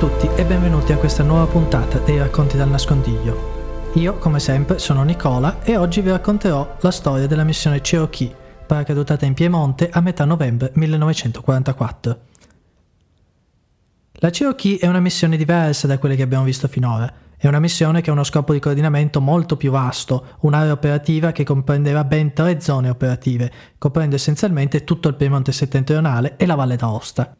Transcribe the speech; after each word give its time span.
Tutti 0.00 0.30
e 0.34 0.46
benvenuti 0.46 0.92
a 0.92 0.96
questa 0.96 1.22
nuova 1.22 1.44
puntata 1.44 1.98
dei 1.98 2.16
racconti 2.16 2.56
dal 2.56 2.70
nascondiglio. 2.70 3.90
Io, 3.96 4.16
come 4.16 4.40
sempre, 4.40 4.78
sono 4.78 5.02
Nicola 5.02 5.62
e 5.62 5.76
oggi 5.76 6.00
vi 6.00 6.08
racconterò 6.08 6.76
la 6.80 6.90
storia 6.90 7.26
della 7.26 7.44
missione 7.44 7.82
Cherokee, 7.82 8.34
paracadutata 8.66 9.26
in 9.26 9.34
Piemonte 9.34 9.90
a 9.90 10.00
metà 10.00 10.24
novembre 10.24 10.70
1944. 10.72 12.20
La 14.12 14.30
Cherokee 14.30 14.78
è 14.78 14.86
una 14.86 15.00
missione 15.00 15.36
diversa 15.36 15.86
da 15.86 15.98
quelle 15.98 16.16
che 16.16 16.22
abbiamo 16.22 16.44
visto 16.44 16.66
finora. 16.66 17.12
È 17.36 17.46
una 17.46 17.60
missione 17.60 18.00
che 18.00 18.08
ha 18.08 18.14
uno 18.14 18.24
scopo 18.24 18.54
di 18.54 18.58
coordinamento 18.58 19.20
molto 19.20 19.58
più 19.58 19.70
vasto, 19.70 20.28
un'area 20.40 20.72
operativa 20.72 21.30
che 21.32 21.44
comprenderà 21.44 22.04
ben 22.04 22.32
tre 22.32 22.58
zone 22.62 22.88
operative, 22.88 23.52
coprendo 23.76 24.16
essenzialmente 24.16 24.82
tutto 24.82 25.08
il 25.08 25.16
Piemonte 25.16 25.52
settentrionale 25.52 26.36
e 26.38 26.46
la 26.46 26.54
Valle 26.54 26.76
d'Aosta. 26.76 27.34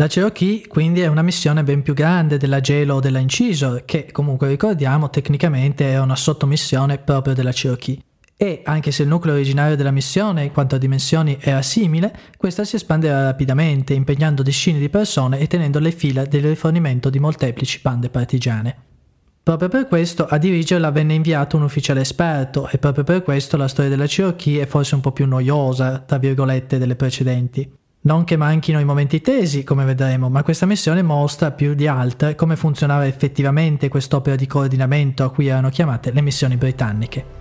La 0.00 0.06
Cherokee 0.06 0.66
quindi 0.66 1.02
è 1.02 1.08
una 1.08 1.20
missione 1.20 1.62
ben 1.62 1.82
più 1.82 1.92
grande 1.92 2.38
della 2.38 2.60
Gelo 2.60 2.94
o 2.94 3.00
della 3.00 3.18
Incisor, 3.18 3.84
che 3.84 4.10
comunque 4.10 4.48
ricordiamo 4.48 5.10
tecnicamente 5.10 5.90
è 5.90 6.00
una 6.00 6.16
sottomissione 6.16 6.96
proprio 6.96 7.34
della 7.34 7.52
Cherokee. 7.52 7.98
E 8.34 8.62
anche 8.64 8.92
se 8.92 9.02
il 9.02 9.08
nucleo 9.08 9.34
originario 9.34 9.76
della 9.76 9.90
missione 9.90 10.44
in 10.44 10.52
quanto 10.52 10.76
a 10.76 10.78
dimensioni 10.78 11.36
era 11.38 11.60
simile, 11.60 12.16
questa 12.38 12.64
si 12.64 12.76
espanderà 12.76 13.24
rapidamente, 13.24 13.92
impegnando 13.92 14.42
decine 14.42 14.78
di 14.78 14.88
persone 14.88 15.38
e 15.38 15.46
tenendo 15.46 15.78
le 15.78 15.90
fila 15.90 16.24
del 16.24 16.44
rifornimento 16.44 17.10
di 17.10 17.18
molteplici 17.18 17.80
bande 17.82 18.08
partigiane. 18.08 18.76
Proprio 19.42 19.68
per 19.68 19.86
questo 19.86 20.24
a 20.24 20.38
dirigerla 20.38 20.90
venne 20.90 21.12
inviato 21.12 21.58
un 21.58 21.64
ufficiale 21.64 22.00
esperto 22.00 22.70
e 22.70 22.78
proprio 22.78 23.04
per 23.04 23.22
questo 23.22 23.58
la 23.58 23.68
storia 23.68 23.90
della 23.90 24.06
Cherokee 24.06 24.62
è 24.62 24.66
forse 24.66 24.94
un 24.94 25.02
po' 25.02 25.12
più 25.12 25.26
noiosa, 25.26 25.98
tra 25.98 26.16
virgolette, 26.16 26.78
delle 26.78 26.96
precedenti. 26.96 27.79
Non 28.02 28.24
che 28.24 28.38
manchino 28.38 28.80
i 28.80 28.84
momenti 28.84 29.20
tesi, 29.20 29.62
come 29.62 29.84
vedremo, 29.84 30.30
ma 30.30 30.42
questa 30.42 30.64
missione 30.64 31.02
mostra 31.02 31.50
più 31.50 31.74
di 31.74 31.86
altre 31.86 32.34
come 32.34 32.56
funzionava 32.56 33.06
effettivamente 33.06 33.90
quest'opera 33.90 34.36
di 34.36 34.46
coordinamento 34.46 35.22
a 35.22 35.30
cui 35.30 35.48
erano 35.48 35.68
chiamate 35.68 36.10
le 36.10 36.22
missioni 36.22 36.56
britanniche. 36.56 37.38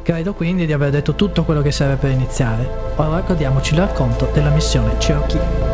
Credo 0.00 0.32
quindi 0.32 0.64
di 0.64 0.72
aver 0.72 0.88
detto 0.88 1.14
tutto 1.14 1.44
quello 1.44 1.60
che 1.60 1.72
serve 1.72 1.96
per 1.96 2.10
iniziare. 2.10 2.66
Ora 2.96 3.20
godiamoci 3.20 3.74
il 3.74 3.80
racconto 3.80 4.30
della 4.32 4.48
missione 4.48 4.96
Cherokee. 4.96 5.67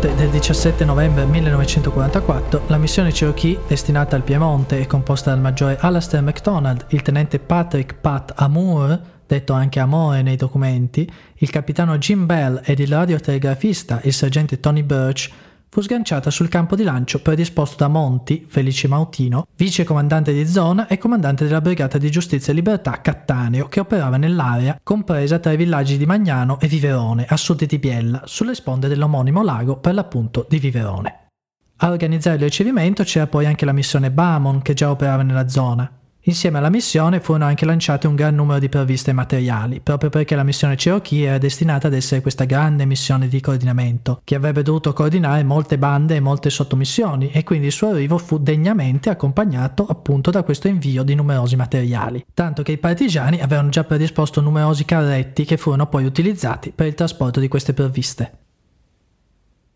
Notte 0.00 0.14
del 0.14 0.30
17 0.30 0.86
novembre 0.86 1.26
1944, 1.26 2.62
la 2.68 2.78
missione 2.78 3.10
Cherokee, 3.12 3.58
destinata 3.66 4.16
al 4.16 4.22
Piemonte 4.22 4.80
e 4.80 4.86
composta 4.86 5.28
dal 5.28 5.40
maggiore 5.40 5.76
Alastair 5.78 6.22
MacDonald, 6.22 6.86
il 6.88 7.02
tenente 7.02 7.38
Patrick 7.38 7.96
Pat 8.00 8.32
Amour, 8.36 8.98
detto 9.26 9.52
anche 9.52 9.78
Amore 9.78 10.22
nei 10.22 10.36
documenti, 10.36 11.06
il 11.34 11.50
capitano 11.50 11.98
Jim 11.98 12.24
Bell 12.24 12.62
ed 12.64 12.78
il 12.78 12.88
radiotelegrafista, 12.88 14.00
il 14.04 14.14
sergente 14.14 14.58
Tony 14.58 14.82
Birch, 14.82 15.30
fu 15.70 15.80
sganciata 15.80 16.30
sul 16.30 16.48
campo 16.48 16.74
di 16.74 16.82
lancio 16.82 17.22
predisposto 17.22 17.76
da 17.78 17.88
Monti, 17.88 18.44
Felice 18.48 18.88
Mautino, 18.88 19.46
vice 19.56 19.84
comandante 19.84 20.32
di 20.32 20.44
zona 20.46 20.88
e 20.88 20.98
comandante 20.98 21.44
della 21.46 21.60
Brigata 21.60 21.96
di 21.96 22.10
Giustizia 22.10 22.52
e 22.52 22.56
Libertà 22.56 23.00
Cattaneo, 23.00 23.68
che 23.68 23.78
operava 23.78 24.16
nell'area 24.16 24.80
compresa 24.82 25.38
tra 25.38 25.52
i 25.52 25.56
villaggi 25.56 25.96
di 25.96 26.06
Magnano 26.06 26.58
e 26.58 26.66
Viverone, 26.66 27.24
a 27.28 27.36
sud 27.36 27.64
di 27.64 27.78
Biella, 27.78 28.22
sulle 28.24 28.56
sponde 28.56 28.88
dell'omonimo 28.88 29.44
lago 29.44 29.76
per 29.76 29.94
l'appunto 29.94 30.44
di 30.48 30.58
Viverone. 30.58 31.28
A 31.76 31.90
organizzare 31.90 32.36
il 32.36 32.42
ricevimento 32.42 33.04
c'era 33.04 33.28
poi 33.28 33.46
anche 33.46 33.64
la 33.64 33.72
missione 33.72 34.10
Bamon, 34.10 34.62
che 34.62 34.74
già 34.74 34.90
operava 34.90 35.22
nella 35.22 35.48
zona. 35.48 35.99
Insieme 36.24 36.58
alla 36.58 36.68
missione 36.68 37.20
furono 37.20 37.46
anche 37.46 37.64
lanciate 37.64 38.06
un 38.06 38.14
gran 38.14 38.34
numero 38.34 38.58
di 38.58 38.68
provviste 38.68 39.14
materiali, 39.14 39.80
proprio 39.80 40.10
perché 40.10 40.34
la 40.34 40.42
missione 40.42 40.76
Cherokee 40.76 41.26
era 41.26 41.38
destinata 41.38 41.86
ad 41.86 41.94
essere 41.94 42.20
questa 42.20 42.44
grande 42.44 42.84
missione 42.84 43.26
di 43.26 43.40
coordinamento, 43.40 44.20
che 44.22 44.34
avrebbe 44.34 44.62
dovuto 44.62 44.92
coordinare 44.92 45.42
molte 45.44 45.78
bande 45.78 46.16
e 46.16 46.20
molte 46.20 46.50
sottomissioni, 46.50 47.30
e 47.30 47.42
quindi 47.42 47.66
il 47.66 47.72
suo 47.72 47.88
arrivo 47.88 48.18
fu 48.18 48.36
degnamente 48.36 49.08
accompagnato 49.08 49.86
appunto 49.86 50.30
da 50.30 50.42
questo 50.42 50.68
invio 50.68 51.04
di 51.04 51.14
numerosi 51.14 51.56
materiali, 51.56 52.22
tanto 52.34 52.62
che 52.62 52.72
i 52.72 52.78
partigiani 52.78 53.40
avevano 53.40 53.70
già 53.70 53.84
predisposto 53.84 54.42
numerosi 54.42 54.84
carretti 54.84 55.46
che 55.46 55.56
furono 55.56 55.86
poi 55.86 56.04
utilizzati 56.04 56.70
per 56.70 56.86
il 56.86 56.94
trasporto 56.94 57.40
di 57.40 57.48
queste 57.48 57.72
provviste. 57.72 58.32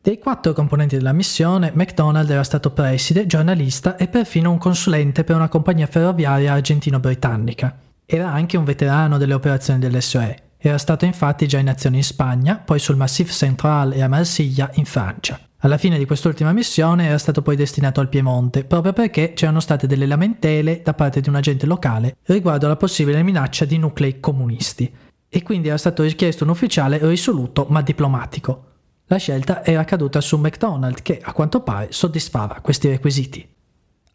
Dei 0.05 0.19
quattro 0.19 0.53
componenti 0.53 0.99
della 0.99 1.15
missione, 1.15 1.73
McDonald 1.73 2.29
era 2.29 2.45
stato 2.45 2.73
preside, 2.73 3.25
giornalista 3.25 3.97
e 3.97 4.07
perfino 4.07 4.51
un 4.51 4.59
consulente 4.59 5.25
per 5.25 5.35
una 5.35 5.49
compagnia 5.49 5.87
ferroviaria 5.87 6.53
argentino-britannica. 6.53 7.75
Era 8.05 8.31
anche 8.31 8.59
un 8.59 8.65
veterano 8.65 9.17
delle 9.17 9.33
operazioni 9.33 9.79
dell'SOE. 9.79 10.37
Era 10.59 10.77
stato 10.77 11.07
infatti 11.07 11.49
già 11.49 11.59
in 11.59 11.71
azione 11.71 11.97
in 11.97 12.05
Spagna, 12.05 12.57
poi 12.57 12.81
sul 12.81 12.97
Massif 12.97 13.33
Central 13.33 13.95
e 13.95 14.03
a 14.03 14.09
Marsiglia, 14.09 14.71
in 14.75 14.85
Francia. 14.85 15.41
Alla 15.61 15.79
fine 15.79 15.97
di 15.97 16.05
quest'ultima 16.05 16.53
missione 16.53 17.07
era 17.07 17.17
stato 17.17 17.41
poi 17.41 17.57
destinato 17.57 18.01
al 18.01 18.11
Piemonte, 18.11 18.65
proprio 18.65 18.93
perché 18.93 19.33
c'erano 19.33 19.61
state 19.61 19.87
delle 19.87 20.05
lamentele 20.05 20.83
da 20.85 20.93
parte 20.93 21.23
di 21.23 21.31
un 21.31 21.37
agente 21.37 21.65
locale 21.65 22.17
riguardo 22.25 22.67
alla 22.67 22.77
possibile 22.77 23.23
minaccia 23.23 23.65
di 23.65 23.79
nuclei 23.79 24.21
comunisti. 24.21 24.95
E 25.31 25.43
quindi 25.43 25.69
era 25.69 25.79
stato 25.79 26.03
richiesto 26.03 26.45
un 26.45 26.51
ufficiale 26.51 26.99
risoluto 27.01 27.65
ma 27.71 27.81
diplomatico. 27.81 28.73
La 29.07 29.19
scelta 29.19 29.65
era 29.65 29.85
caduta 29.85 30.21
su 30.21 30.39
McDonald 30.39 31.03
che 31.03 31.21
a 31.23 31.33
quanto 31.33 31.61
pare 31.61 31.89
soddisfava 31.91 32.61
questi 32.63 32.89
requisiti. 32.89 33.47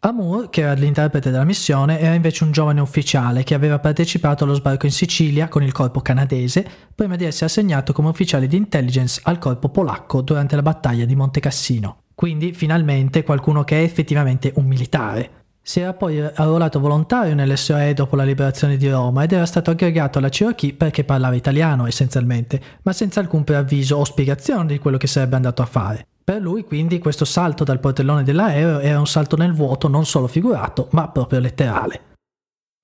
Amour, 0.02 0.48
che 0.48 0.62
era 0.62 0.72
l'interprete 0.72 1.30
della 1.30 1.44
missione, 1.44 2.00
era 2.00 2.14
invece 2.14 2.42
un 2.44 2.52
giovane 2.52 2.80
ufficiale 2.80 3.44
che 3.44 3.54
aveva 3.54 3.78
partecipato 3.78 4.44
allo 4.44 4.54
sbarco 4.54 4.86
in 4.86 4.92
Sicilia 4.92 5.48
con 5.48 5.62
il 5.62 5.72
corpo 5.72 6.00
canadese 6.00 6.66
prima 6.94 7.16
di 7.16 7.24
essere 7.24 7.46
assegnato 7.46 7.92
come 7.92 8.08
ufficiale 8.08 8.46
di 8.46 8.56
intelligence 8.56 9.20
al 9.24 9.38
corpo 9.38 9.68
polacco 9.68 10.22
durante 10.22 10.56
la 10.56 10.62
battaglia 10.62 11.04
di 11.04 11.14
Monte 11.14 11.40
Cassino. 11.40 12.04
Quindi 12.14 12.52
finalmente 12.52 13.22
qualcuno 13.22 13.62
che 13.62 13.80
è 13.80 13.82
effettivamente 13.82 14.52
un 14.56 14.64
militare. 14.64 15.39
Si 15.70 15.78
era 15.78 15.94
poi 15.94 16.18
arruolato 16.20 16.80
volontario 16.80 17.32
nell'SOE 17.32 17.94
dopo 17.94 18.16
la 18.16 18.24
liberazione 18.24 18.76
di 18.76 18.90
Roma 18.90 19.22
ed 19.22 19.30
era 19.30 19.46
stato 19.46 19.70
aggregato 19.70 20.18
alla 20.18 20.28
Cherokee 20.28 20.72
perché 20.72 21.04
parlava 21.04 21.36
italiano 21.36 21.86
essenzialmente, 21.86 22.60
ma 22.82 22.92
senza 22.92 23.20
alcun 23.20 23.44
preavviso 23.44 23.94
o 23.94 24.02
spiegazione 24.02 24.66
di 24.66 24.80
quello 24.80 24.96
che 24.96 25.06
sarebbe 25.06 25.36
andato 25.36 25.62
a 25.62 25.66
fare. 25.66 26.04
Per 26.24 26.40
lui 26.40 26.64
quindi 26.64 26.98
questo 26.98 27.24
salto 27.24 27.62
dal 27.62 27.78
portellone 27.78 28.24
dell'aereo 28.24 28.80
era 28.80 28.98
un 28.98 29.06
salto 29.06 29.36
nel 29.36 29.52
vuoto 29.52 29.86
non 29.86 30.04
solo 30.06 30.26
figurato, 30.26 30.88
ma 30.90 31.06
proprio 31.06 31.38
letterale. 31.38 32.00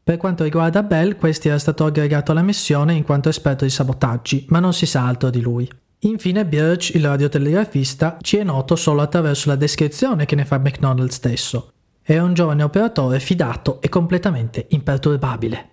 Per 0.04 0.16
quanto 0.16 0.44
riguarda 0.44 0.84
Bell, 0.84 1.16
questi 1.16 1.48
era 1.48 1.58
stato 1.58 1.86
aggregato 1.86 2.30
alla 2.30 2.42
missione 2.42 2.94
in 2.94 3.02
quanto 3.02 3.28
esperto 3.28 3.64
di 3.64 3.70
sabotaggi, 3.70 4.46
ma 4.50 4.60
non 4.60 4.72
si 4.72 4.86
sa 4.86 5.04
altro 5.04 5.30
di 5.30 5.40
lui. 5.40 5.68
Infine 6.02 6.46
Birch, 6.46 6.94
il 6.94 7.04
radiotelegrafista, 7.04 8.18
ci 8.20 8.36
è 8.36 8.44
noto 8.44 8.76
solo 8.76 9.02
attraverso 9.02 9.48
la 9.48 9.56
descrizione 9.56 10.24
che 10.24 10.36
ne 10.36 10.44
fa 10.44 10.58
McDonald 10.58 11.10
stesso. 11.10 11.72
Era 12.08 12.22
un 12.22 12.34
giovane 12.34 12.62
operatore 12.62 13.18
fidato 13.18 13.80
e 13.80 13.88
completamente 13.88 14.66
imperturbabile. 14.68 15.70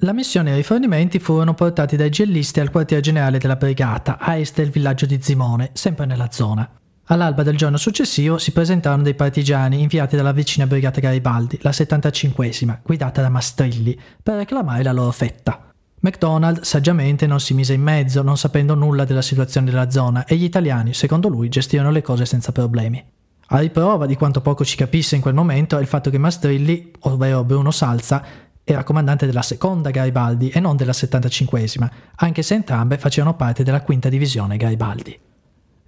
La 0.00 0.12
missione 0.12 0.50
e 0.50 0.52
i 0.52 0.56
rifornimenti 0.58 1.18
furono 1.18 1.54
portati 1.54 1.96
dai 1.96 2.08
gellisti 2.08 2.60
al 2.60 2.70
quartier 2.70 3.00
generale 3.00 3.38
della 3.38 3.56
brigata, 3.56 4.16
a 4.20 4.36
est 4.36 4.54
del 4.54 4.70
villaggio 4.70 5.06
di 5.06 5.18
Zimone, 5.20 5.70
sempre 5.72 6.06
nella 6.06 6.30
zona. 6.30 6.70
All'alba 7.06 7.42
del 7.42 7.56
giorno 7.56 7.78
successivo 7.78 8.38
si 8.38 8.52
presentarono 8.52 9.02
dei 9.02 9.16
partigiani 9.16 9.80
inviati 9.80 10.14
dalla 10.14 10.30
vicina 10.30 10.68
brigata 10.68 11.00
Garibaldi, 11.00 11.58
la 11.62 11.70
75esima, 11.70 12.78
guidata 12.84 13.20
da 13.20 13.28
Mastrilli, 13.28 13.98
per 14.22 14.36
reclamare 14.36 14.84
la 14.84 14.92
loro 14.92 15.10
fetta. 15.10 15.72
McDonald 15.98 16.60
saggiamente 16.60 17.26
non 17.26 17.40
si 17.40 17.54
mise 17.54 17.72
in 17.72 17.82
mezzo, 17.82 18.22
non 18.22 18.38
sapendo 18.38 18.76
nulla 18.76 19.04
della 19.04 19.20
situazione 19.20 19.68
della 19.68 19.90
zona, 19.90 20.26
e 20.26 20.36
gli 20.36 20.44
italiani, 20.44 20.94
secondo 20.94 21.26
lui, 21.26 21.48
gestirono 21.48 21.90
le 21.90 22.02
cose 22.02 22.24
senza 22.24 22.52
problemi. 22.52 23.04
A 23.48 23.58
riprova 23.58 24.06
di 24.06 24.16
quanto 24.16 24.40
poco 24.40 24.64
ci 24.64 24.76
capisse 24.76 25.14
in 25.14 25.22
quel 25.22 25.34
momento 25.34 25.78
è 25.78 25.80
il 25.80 25.86
fatto 25.86 26.10
che 26.10 26.18
Mastrilli, 26.18 26.90
ovvero 27.00 27.44
Bruno 27.44 27.70
Salza, 27.70 28.24
era 28.64 28.82
comandante 28.82 29.26
della 29.26 29.42
seconda 29.42 29.90
Garibaldi 29.90 30.48
e 30.48 30.58
non 30.58 30.74
della 30.74 30.90
75esima, 30.90 31.88
anche 32.16 32.42
se 32.42 32.54
entrambe 32.54 32.98
facevano 32.98 33.36
parte 33.36 33.62
della 33.62 33.82
quinta 33.82 34.08
divisione 34.08 34.56
Garibaldi. 34.56 35.16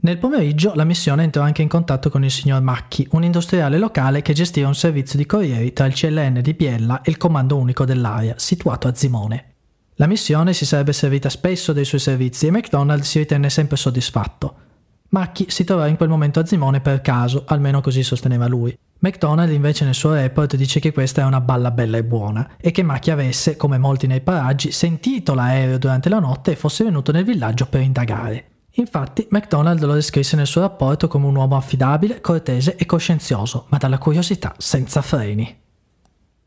Nel 0.00 0.18
pomeriggio 0.18 0.74
la 0.76 0.84
missione 0.84 1.24
entrò 1.24 1.42
anche 1.42 1.62
in 1.62 1.66
contatto 1.66 2.08
con 2.08 2.22
il 2.22 2.30
signor 2.30 2.62
Macchi, 2.62 3.08
un 3.10 3.24
industriale 3.24 3.78
locale 3.78 4.22
che 4.22 4.32
gestiva 4.32 4.68
un 4.68 4.76
servizio 4.76 5.18
di 5.18 5.26
corrieri 5.26 5.72
tra 5.72 5.86
il 5.86 5.94
CLN 5.94 6.40
di 6.40 6.54
Biella 6.54 7.02
e 7.02 7.10
il 7.10 7.16
Comando 7.16 7.56
Unico 7.56 7.84
dell'Aria, 7.84 8.34
situato 8.38 8.86
a 8.86 8.94
Zimone. 8.94 9.54
La 9.96 10.06
missione 10.06 10.52
si 10.52 10.64
sarebbe 10.64 10.92
servita 10.92 11.28
spesso 11.28 11.72
dei 11.72 11.84
suoi 11.84 11.98
servizi 11.98 12.46
e 12.46 12.52
McDonald 12.52 13.02
si 13.02 13.18
ritenne 13.18 13.50
sempre 13.50 13.76
soddisfatto. 13.76 14.66
Macchi 15.10 15.46
si 15.48 15.64
trovò 15.64 15.86
in 15.86 15.96
quel 15.96 16.10
momento 16.10 16.38
a 16.38 16.44
Zimone 16.44 16.80
per 16.80 17.00
caso, 17.00 17.44
almeno 17.46 17.80
così 17.80 18.02
sosteneva 18.02 18.46
lui. 18.46 18.76
McDonald 18.98 19.50
invece 19.50 19.86
nel 19.86 19.94
suo 19.94 20.12
report 20.12 20.56
dice 20.56 20.80
che 20.80 20.92
questa 20.92 21.22
è 21.22 21.24
una 21.24 21.40
balla 21.40 21.70
bella 21.70 21.96
e 21.96 22.04
buona 22.04 22.56
e 22.60 22.72
che 22.72 22.82
Macchi 22.82 23.10
avesse, 23.10 23.56
come 23.56 23.78
molti 23.78 24.06
nei 24.06 24.20
paraggi, 24.20 24.70
sentito 24.70 25.32
l'aereo 25.32 25.78
durante 25.78 26.10
la 26.10 26.18
notte 26.18 26.50
e 26.50 26.56
fosse 26.56 26.84
venuto 26.84 27.10
nel 27.10 27.24
villaggio 27.24 27.66
per 27.66 27.80
indagare. 27.80 28.44
Infatti, 28.72 29.26
MacDonald 29.30 29.82
lo 29.82 29.94
descrisse 29.94 30.36
nel 30.36 30.46
suo 30.46 30.60
rapporto 30.60 31.08
come 31.08 31.26
un 31.26 31.36
uomo 31.36 31.56
affidabile, 31.56 32.20
cortese 32.20 32.76
e 32.76 32.84
coscienzioso, 32.84 33.64
ma 33.70 33.78
dalla 33.78 33.98
curiosità 33.98 34.54
senza 34.58 35.00
freni. 35.00 35.56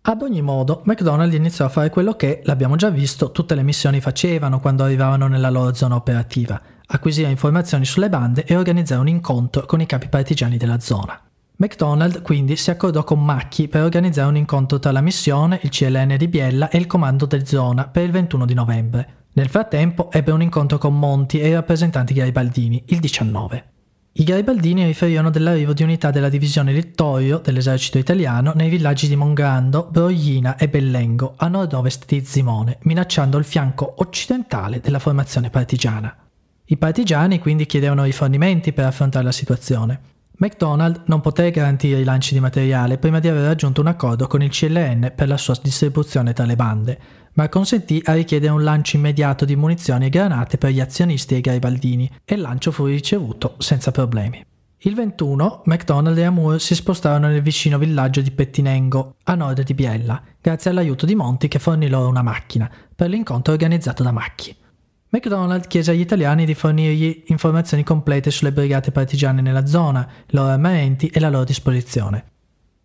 Ad 0.04 0.22
ogni 0.22 0.42
modo, 0.42 0.82
McDonald 0.86 1.34
iniziò 1.34 1.66
a 1.66 1.70
fare 1.70 1.90
quello 1.90 2.14
che, 2.14 2.42
l'abbiamo 2.46 2.76
già 2.76 2.90
visto, 2.90 3.32
tutte 3.32 3.56
le 3.56 3.64
missioni 3.64 4.02
facevano 4.02 4.60
quando 4.60 4.84
arrivavano 4.84 5.28
nella 5.28 5.50
loro 5.50 5.74
zona 5.74 5.96
operativa, 5.96 6.60
acquisire 6.92 7.30
informazioni 7.30 7.86
sulle 7.86 8.10
bande 8.10 8.46
e 8.46 8.56
organizzare 8.56 9.02
un 9.02 9.08
incontro 9.08 9.66
con 9.66 9.82
i 9.82 9.86
capi 9.86 10.08
partigiani 10.08 10.58
della 10.58 10.80
zona. 10.80 11.20
McDonald 11.58 12.22
quindi 12.22 12.56
si 12.56 12.72
accordò 12.72 13.04
con 13.04 13.24
Macchi 13.24 13.68
per 13.68 13.84
organizzare 13.84 14.28
un 14.28 14.38
incontro 14.38 14.80
tra 14.80 14.92
la 14.92 15.02
missione, 15.02 15.60
il 15.62 15.70
CLN 15.70 16.16
di 16.18 16.28
Biella 16.28 16.70
e 16.70 16.78
il 16.78 16.88
comando 16.88 17.26
del 17.26 17.46
zona 17.46 17.88
per 17.88 18.04
il 18.04 18.12
21 18.12 18.46
di 18.46 18.54
novembre. 18.54 19.16
Nel 19.34 19.48
frattempo 19.48 20.12
ebbe 20.12 20.32
un 20.32 20.42
incontro 20.42 20.78
con 20.78 20.98
Monti 20.98 21.40
e 21.40 21.50
i 21.50 21.54
rappresentanti 21.54 22.14
garibaldini 22.14 22.84
il 22.88 23.00
19. 23.00 23.66
I 24.14 24.24
garibaldini 24.26 24.84
riferirono 24.86 25.30
dell'arrivo 25.30 25.72
di 25.72 25.84
unità 25.84 26.12
della 26.12 26.28
divisione 26.28 26.74
Littorio 26.74 27.38
dell'esercito 27.38 27.98
italiano 27.98 28.52
nei 28.56 28.68
villaggi 28.68 29.08
di 29.08 29.16
Mongrando, 29.16 29.88
Broglina 29.90 30.58
e 30.58 30.68
Bellengo 30.68 31.36
a 31.38 31.48
nord-ovest 31.48 32.06
di 32.08 32.26
Zimone, 32.26 32.80
minacciando 32.82 33.38
il 33.38 33.46
fianco 33.46 33.94
occidentale 34.00 34.82
della 34.82 35.00
formazione 35.00 35.50
partigiana. 35.50 36.14
I 36.72 36.78
partigiani 36.78 37.40
quindi 37.40 37.66
chiedevano 37.66 38.06
rifornimenti 38.06 38.72
per 38.72 38.86
affrontare 38.86 39.26
la 39.26 39.34
situazione. 39.34 40.00
McDonald 40.38 41.02
non 41.08 41.20
poté 41.20 41.52
garantire 41.52 42.00
i 42.00 42.06
lanci 42.06 42.34
di 42.34 42.40
materiale 42.40 42.98
prima 42.98 43.20
di 43.20 43.28
aver 43.28 43.44
raggiunto 43.44 43.82
un 43.82 43.88
accordo 43.88 44.26
con 44.28 44.42
il 44.42 44.52
CLN 44.52 45.12
per 45.14 45.28
la 45.28 45.36
sua 45.36 45.60
distribuzione 45.62 46.32
tra 46.32 46.46
le 46.46 46.56
bande, 46.56 47.00
ma 47.34 47.50
consentì 47.50 48.02
a 48.06 48.14
richiedere 48.14 48.54
un 48.54 48.64
lancio 48.64 48.96
immediato 48.96 49.44
di 49.44 49.58
munizioni 49.58 50.06
e 50.06 50.10
granate 50.10 50.58
per 50.58 50.72
gli 50.72 50.80
azionisti 50.80 51.34
e 51.34 51.40
i 51.40 51.42
garibaldini, 51.42 52.10
e 52.24 52.36
il 52.36 52.42
lancio 52.42 52.72
fu 52.72 52.86
ricevuto 52.86 53.56
senza 53.58 53.92
problemi. 53.92 54.42
Il 54.78 54.96
21, 54.96 55.64
McDonald 55.66 56.18
e 56.18 56.24
Amour 56.24 56.62
si 56.62 56.74
spostarono 56.74 57.28
nel 57.28 57.42
vicino 57.42 57.78
villaggio 57.78 58.22
di 58.22 58.32
Pettinengo, 58.32 59.16
a 59.26 59.36
nord 59.36 59.62
di 59.64 59.74
Biella, 59.74 60.22
grazie 60.40 60.70
all'aiuto 60.70 61.06
di 61.06 61.16
Monti 61.16 61.50
che 61.50 61.60
fornì 61.60 61.90
loro 61.90 62.08
una 62.08 62.22
macchina, 62.22 62.72
per 62.96 63.10
l'incontro 63.10 63.52
organizzato 63.52 64.04
da 64.04 64.14
Macchi. 64.14 64.56
McDonald 65.14 65.68
chiese 65.68 65.92
agli 65.92 66.00
italiani 66.00 66.46
di 66.46 66.54
fornirgli 66.54 67.24
informazioni 67.28 67.84
complete 67.84 68.32
sulle 68.32 68.54
brigate 68.54 68.92
partigiane 68.92 69.42
nella 69.42 69.66
zona, 69.66 70.08
i 70.10 70.34
loro 70.36 70.48
armamenti 70.48 71.08
e 71.08 71.20
la 71.20 71.30
loro 71.30 71.44
disposizione. 71.44 72.24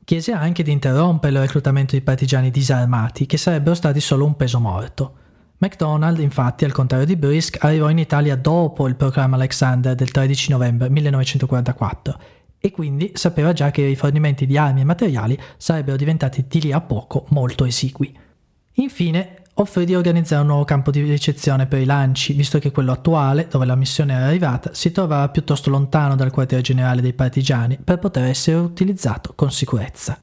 Chiese 0.03 0.33
anche 0.33 0.65
di 0.65 0.73
interrompere 0.73 1.35
il 1.35 1.41
reclutamento 1.43 1.95
di 1.95 2.03
partigiani 2.03 2.51
disarmati, 2.51 3.27
che 3.27 3.37
sarebbero 3.37 3.77
stati 3.77 4.01
solo 4.01 4.25
un 4.25 4.35
peso 4.35 4.59
morto. 4.59 5.15
McDonald, 5.59 6.19
infatti, 6.19 6.65
al 6.65 6.73
contrario 6.73 7.07
di 7.07 7.15
Brisk, 7.15 7.63
arrivò 7.65 7.89
in 7.91 7.99
Italia 7.99 8.35
dopo 8.35 8.89
il 8.89 8.97
proclama 8.97 9.37
Alexander 9.37 9.95
del 9.95 10.11
13 10.11 10.51
novembre 10.51 10.91
1944 10.91 12.21
e 12.59 12.73
quindi 12.73 13.13
sapeva 13.15 13.53
già 13.53 13.71
che 13.71 13.83
i 13.83 13.87
rifornimenti 13.87 14.47
di 14.47 14.59
armi 14.59 14.81
e 14.81 14.85
materiali 14.85 15.39
sarebbero 15.57 15.97
diventati 15.97 16.45
di 16.49 16.61
lì 16.61 16.73
a 16.73 16.81
poco 16.81 17.27
molto 17.29 17.65
esigui. 17.65 18.13
Infine, 18.79 19.43
offrì 19.59 19.85
di 19.85 19.95
organizzare 19.95 20.43
un 20.43 20.49
nuovo 20.49 20.65
campo 20.65 20.91
di 20.91 21.01
ricezione 21.01 21.67
per 21.67 21.81
i 21.81 21.85
lanci, 21.85 22.33
visto 22.33 22.59
che 22.59 22.71
quello 22.71 22.93
attuale, 22.93 23.47
dove 23.51 23.65
la 23.65 23.75
missione 23.75 24.15
era 24.15 24.27
arrivata, 24.27 24.75
si 24.75 24.93
trovava 24.93 25.29
piuttosto 25.29 25.71
lontano 25.71 26.15
dal 26.15 26.31
quartiere 26.31 26.63
generale 26.63 27.01
dei 27.01 27.15
partigiani 27.15 27.79
per 27.83 27.99
poter 27.99 28.25
essere 28.25 28.59
utilizzato 28.59 29.33
con 29.35 29.51
sicurezza. 29.51 30.21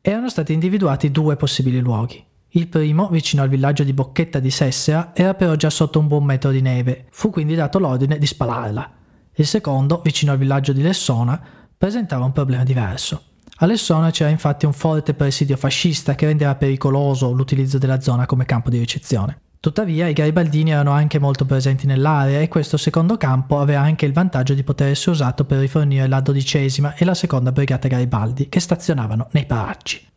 Erano 0.00 0.30
stati 0.30 0.52
individuati 0.52 1.10
due 1.10 1.36
possibili 1.36 1.80
luoghi. 1.80 2.24
Il 2.52 2.68
primo, 2.68 3.08
vicino 3.08 3.42
al 3.42 3.48
villaggio 3.48 3.84
di 3.84 3.92
Bocchetta 3.92 4.38
di 4.38 4.50
Sessera, 4.50 5.10
era 5.14 5.34
però 5.34 5.54
già 5.54 5.70
sotto 5.70 5.98
un 5.98 6.08
buon 6.08 6.24
metro 6.24 6.50
di 6.50 6.62
neve, 6.62 7.06
fu 7.10 7.30
quindi 7.30 7.54
dato 7.54 7.78
l'ordine 7.78 8.18
di 8.18 8.26
spalarla. 8.26 8.92
Il 9.34 9.46
secondo, 9.46 10.00
vicino 10.02 10.32
al 10.32 10.38
villaggio 10.38 10.72
di 10.72 10.82
Lessona, 10.82 11.40
presentava 11.76 12.24
un 12.24 12.32
problema 12.32 12.64
diverso. 12.64 13.22
A 13.62 13.66
Lessona 13.66 14.10
c'era 14.10 14.30
infatti 14.30 14.64
un 14.64 14.72
forte 14.72 15.12
presidio 15.12 15.54
fascista 15.54 16.14
che 16.14 16.24
rendeva 16.24 16.54
pericoloso 16.54 17.30
l'utilizzo 17.30 17.76
della 17.76 18.00
zona 18.00 18.24
come 18.24 18.46
campo 18.46 18.70
di 18.70 18.78
ricezione. 18.78 19.38
Tuttavia 19.60 20.08
i 20.08 20.14
garibaldini 20.14 20.70
erano 20.70 20.92
anche 20.92 21.18
molto 21.18 21.44
presenti 21.44 21.86
nell'area 21.86 22.40
e 22.40 22.48
questo 22.48 22.78
secondo 22.78 23.18
campo 23.18 23.60
aveva 23.60 23.82
anche 23.82 24.06
il 24.06 24.14
vantaggio 24.14 24.54
di 24.54 24.62
poter 24.62 24.88
essere 24.88 25.10
usato 25.10 25.44
per 25.44 25.58
rifornire 25.58 26.08
la 26.08 26.20
dodicesima 26.20 26.94
e 26.94 27.04
la 27.04 27.12
seconda 27.12 27.52
brigata 27.52 27.86
Garibaldi 27.86 28.48
che 28.48 28.60
stazionavano 28.60 29.28
nei 29.32 29.44
paraggi. 29.44 30.08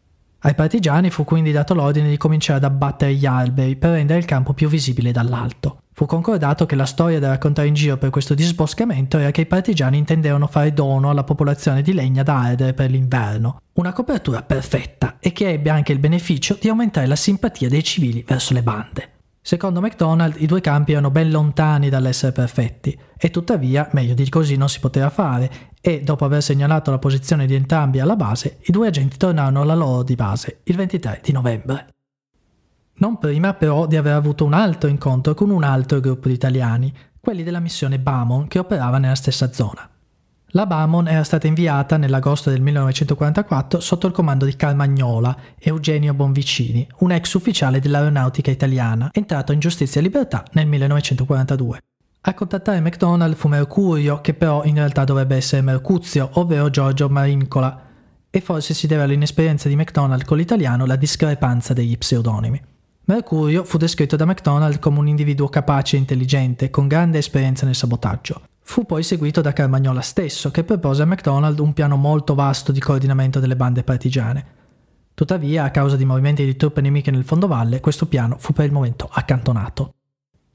Ai 0.46 0.56
partigiani 0.56 1.10
fu 1.10 1.24
quindi 1.24 1.54
dato 1.54 1.74
l'ordine 1.74 2.10
di 2.10 2.18
cominciare 2.18 2.58
ad 2.58 2.66
abbattere 2.66 3.14
gli 3.14 3.26
alberi 3.26 3.78
per 3.78 3.92
rendere 3.92 4.20
il 4.20 4.26
campo 4.26 4.52
più 4.52 4.68
visibile 4.68 5.14
dall'alto. 5.14 5.84
Fu 5.94 6.06
concordato 6.06 6.66
che 6.66 6.76
la 6.76 6.86
storia 6.86 7.20
da 7.20 7.30
raccontare 7.30 7.70
in 7.70 7.74
giro 7.74 7.96
per 7.96 8.10
questo 8.10 8.34
disboscamento 8.34 9.18
era 9.18 9.32
che 9.32 9.42
i 9.42 9.46
partigiani 9.46 9.98
intendevano 9.98 10.48
fare 10.48 10.74
dono 10.74 11.10
alla 11.10 11.24
popolazione 11.24 11.82
di 11.82 11.94
legna 11.94 12.24
da 12.24 12.42
ardere 12.42 12.74
per 12.74 12.90
l'inverno, 12.90 13.62
una 13.74 13.94
copertura 13.94 14.42
perfetta 14.42 15.16
e 15.20 15.32
che 15.32 15.50
ebbe 15.50 15.70
anche 15.70 15.94
il 15.94 16.00
beneficio 16.00 16.58
di 16.60 16.68
aumentare 16.68 17.08
la 17.08 17.16
simpatia 17.16 17.70
dei 17.70 17.84
civili 17.84 18.26
verso 18.28 18.54
le 18.54 18.64
bande. 18.64 19.13
Secondo 19.46 19.82
MacDonald 19.82 20.36
i 20.38 20.46
due 20.46 20.62
campi 20.62 20.94
erano 20.94 21.12
ben 21.12 21.30
lontani 21.30 21.90
dall'essere 21.90 22.32
perfetti 22.32 22.98
e 23.18 23.30
tuttavia 23.30 23.90
meglio 23.92 24.14
di 24.14 24.30
così 24.30 24.56
non 24.56 24.70
si 24.70 24.80
poteva 24.80 25.10
fare 25.10 25.72
e 25.82 26.02
dopo 26.02 26.24
aver 26.24 26.42
segnalato 26.42 26.92
la 26.92 26.98
posizione 26.98 27.46
di 27.46 27.54
entrambi 27.54 28.00
alla 28.00 28.16
base 28.16 28.60
i 28.62 28.72
due 28.72 28.88
agenti 28.88 29.18
tornarono 29.18 29.62
alla 29.62 29.76
loro 29.76 30.04
di 30.04 30.16
base 30.16 30.62
il 30.64 30.78
23 30.78 31.20
di 31.22 31.34
novembre 31.34 31.88
non 32.96 33.18
prima 33.18 33.54
però 33.54 33.88
di 33.88 33.98
aver 33.98 34.14
avuto 34.14 34.46
un 34.46 34.54
altro 34.54 34.88
incontro 34.88 35.34
con 35.34 35.50
un 35.50 35.64
altro 35.64 36.00
gruppo 36.00 36.28
di 36.28 36.36
italiani, 36.36 36.94
quelli 37.20 37.44
della 37.44 37.60
missione 37.60 38.00
Bamon 38.00 38.48
che 38.48 38.60
operava 38.60 39.00
nella 39.00 39.16
stessa 39.16 39.52
zona. 39.52 39.93
La 40.56 40.68
Bamon 40.68 41.08
era 41.08 41.24
stata 41.24 41.48
inviata 41.48 41.98
nell'agosto 41.98 42.52
del 42.52 42.62
1944 42.62 43.80
sotto 43.80 44.06
il 44.06 44.14
comando 44.14 44.46
di 44.46 44.56
Carmagnola, 44.56 45.36
Eugenio 45.58 46.14
Bonvicini, 46.14 46.88
un 47.00 47.12
ex 47.12 47.34
ufficiale 47.34 47.80
dell'aeronautica 47.80 48.52
italiana, 48.52 49.10
entrato 49.12 49.52
in 49.52 49.60
giustizia 49.60 50.00
e 50.00 50.04
libertà 50.04 50.46
nel 50.52 50.68
1942. 50.68 51.80
A 52.22 52.34
contattare 52.36 52.82
McDonald 52.82 53.34
fu 53.34 53.48
Mercurio, 53.48 54.22
che 54.22 54.36
però 54.36 54.64
in 54.66 54.76
realtà 54.76 55.04
dovrebbe 55.06 55.38
essere 55.38 55.64
Mercuzio, 55.64 56.30
ovvero 56.34 56.70
Giorgio 56.70 57.10
Marincola, 57.10 57.82
e 58.30 58.40
forse 58.40 58.76
si 58.76 58.86
deve 58.86 59.02
all'inesperienza 59.02 59.68
di 59.68 59.76
McDonald 59.76 60.24
con 60.24 60.38
l'italiano 60.38 60.86
la 60.86 60.98
discrepanza 60.98 61.74
degli 61.74 61.98
pseudonimi. 61.98 62.62
Mercurio 63.06 63.64
fu 63.64 63.80
descritto 63.80 64.16
da 64.16 64.26
MacDonald 64.26 64.78
come 64.78 65.00
un 65.00 65.08
individuo 65.08 65.50
capace 65.50 65.96
e 65.96 66.00
intelligente, 66.00 66.70
con 66.70 66.88
grande 66.88 67.18
esperienza 67.18 67.66
nel 67.66 67.74
sabotaggio. 67.74 68.44
Fu 68.66 68.86
poi 68.86 69.04
seguito 69.04 69.42
da 69.42 69.54
Carmagnola 69.54 70.02
stesso, 70.02 70.50
che 70.50 70.64
propose 70.64 71.04
a 71.04 71.06
MacDonald 71.06 71.60
un 71.60 71.74
piano 71.74 71.96
molto 71.96 72.34
vasto 72.34 72.72
di 72.72 72.80
coordinamento 72.80 73.40
delle 73.40 73.56
bande 73.56 73.84
partigiane. 73.84 74.46
Tuttavia, 75.14 75.66
a 75.66 75.72
causa 75.72 75.96
di 75.96 76.06
movimenti 76.06 76.44
di 76.44 76.56
truppe 76.56 76.82
nemiche 76.82 77.12
nel 77.12 77.24
fondovalle, 77.24 77.82
questo 77.82 78.08
piano 78.08 78.38
fu 78.40 78.52
per 78.54 78.66
il 78.66 78.72
momento 78.72 79.08
accantonato. 79.12 79.94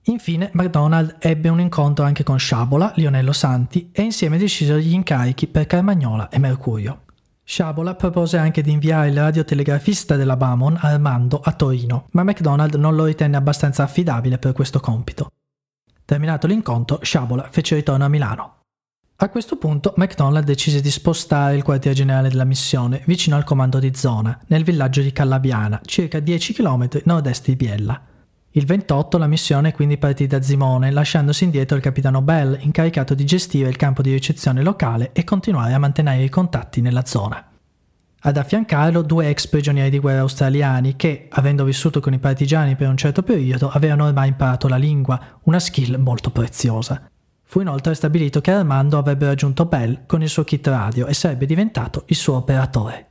Infine, 0.05 0.51
MacDonald 0.55 1.17
ebbe 1.21 1.49
un 1.49 1.61
incontro 1.61 2.05
anche 2.05 2.25
con 2.25 2.39
Sciabola, 2.39 2.93
Lionello 2.97 3.33
Santi 3.33 3.91
e 3.93 4.03
insieme 4.03 4.39
decisero 4.39 4.79
gli 4.79 4.93
incarichi 4.93 5.47
per 5.47 5.67
Carmagnola 5.67 6.31
e 6.31 6.39
Mercurio. 6.39 7.03
Sciabola 7.45 7.95
propose 7.95 8.37
anche 8.37 8.63
di 8.63 8.73
inviare 8.73 9.09
il 9.09 9.17
radiotelegrafista 9.17 10.17
della 10.17 10.37
Bamon, 10.37 10.79
Armando, 10.81 11.41
a 11.43 11.53
Torino, 11.53 12.07
ma 12.13 12.23
MacDonald 12.23 12.75
non 12.75 12.97
lo 12.97 13.05
ritenne 13.05 13.37
abbastanza 13.37 13.83
affidabile 13.83 14.39
per 14.39 14.53
questo 14.53 14.81
compito. 14.81 15.31
Terminato 16.09 16.47
l'incontro, 16.47 17.01
Sciabola 17.03 17.49
fece 17.51 17.75
ritorno 17.75 18.03
a 18.03 18.09
Milano. 18.09 18.63
A 19.17 19.29
questo 19.29 19.57
punto 19.57 19.93
MacDonald 19.97 20.47
decise 20.47 20.81
di 20.81 20.91
spostare 20.91 21.55
il 21.55 21.63
quartier 21.63 21.93
generale 21.93 22.31
della 22.31 22.47
missione 22.47 23.03
vicino 23.05 23.37
al 23.37 23.45
comando 23.45 23.79
di 23.79 23.95
zona, 23.95 24.41
nel 24.47 24.65
villaggio 24.65 25.03
di 25.03 25.13
Callabiana, 25.13 25.83
circa 25.85 26.19
10 26.19 26.55
km 26.55 26.89
nord-est 27.05 27.45
di 27.45 27.57
Biella. 27.57 28.01
Il 28.53 28.65
28 28.65 29.19
la 29.19 29.27
missione 29.27 29.75
quindi 29.75 29.99
partì 29.99 30.27
da 30.27 30.41
Zimone, 30.41 30.91
lasciandosi 30.91 31.45
indietro 31.45 31.77
il 31.77 31.83
capitano 31.83 32.23
Bell, 32.23 32.57
incaricato 32.59 33.13
di 33.13 33.27
gestire 33.27 33.69
il 33.69 33.77
campo 33.77 34.01
di 34.01 34.11
ricezione 34.11 34.63
locale 34.63 35.11
e 35.13 35.25
continuare 35.25 35.75
a 35.75 35.79
mantenere 35.79 36.25
i 36.25 36.31
contatti 36.31 36.81
nella 36.81 37.05
zona. 37.05 37.48
Ad 38.21 38.37
affiancarlo 38.37 39.03
due 39.03 39.29
ex 39.29 39.47
prigionieri 39.47 39.91
di 39.91 40.01
guerra 40.01 40.21
australiani 40.21 40.97
che, 40.97 41.29
avendo 41.31 41.63
vissuto 41.63 42.01
con 42.01 42.13
i 42.13 42.19
partigiani 42.19 42.75
per 42.75 42.89
un 42.89 42.97
certo 42.97 43.23
periodo, 43.23 43.71
avevano 43.71 44.07
ormai 44.07 44.29
imparato 44.29 44.67
la 44.67 44.77
lingua, 44.77 45.39
una 45.45 45.61
skill 45.61 45.97
molto 46.01 46.31
preziosa. 46.31 47.09
Fu 47.45 47.61
inoltre 47.61 47.95
stabilito 47.95 48.41
che 48.41 48.51
Armando 48.51 48.99
avrebbe 48.99 49.27
raggiunto 49.27 49.67
Bell 49.67 50.05
con 50.07 50.23
il 50.23 50.29
suo 50.29 50.43
kit 50.43 50.67
radio 50.67 51.07
e 51.07 51.15
sarebbe 51.15 51.47
diventato 51.47 52.03
il 52.07 52.17
suo 52.17 52.37
operatore. 52.37 53.07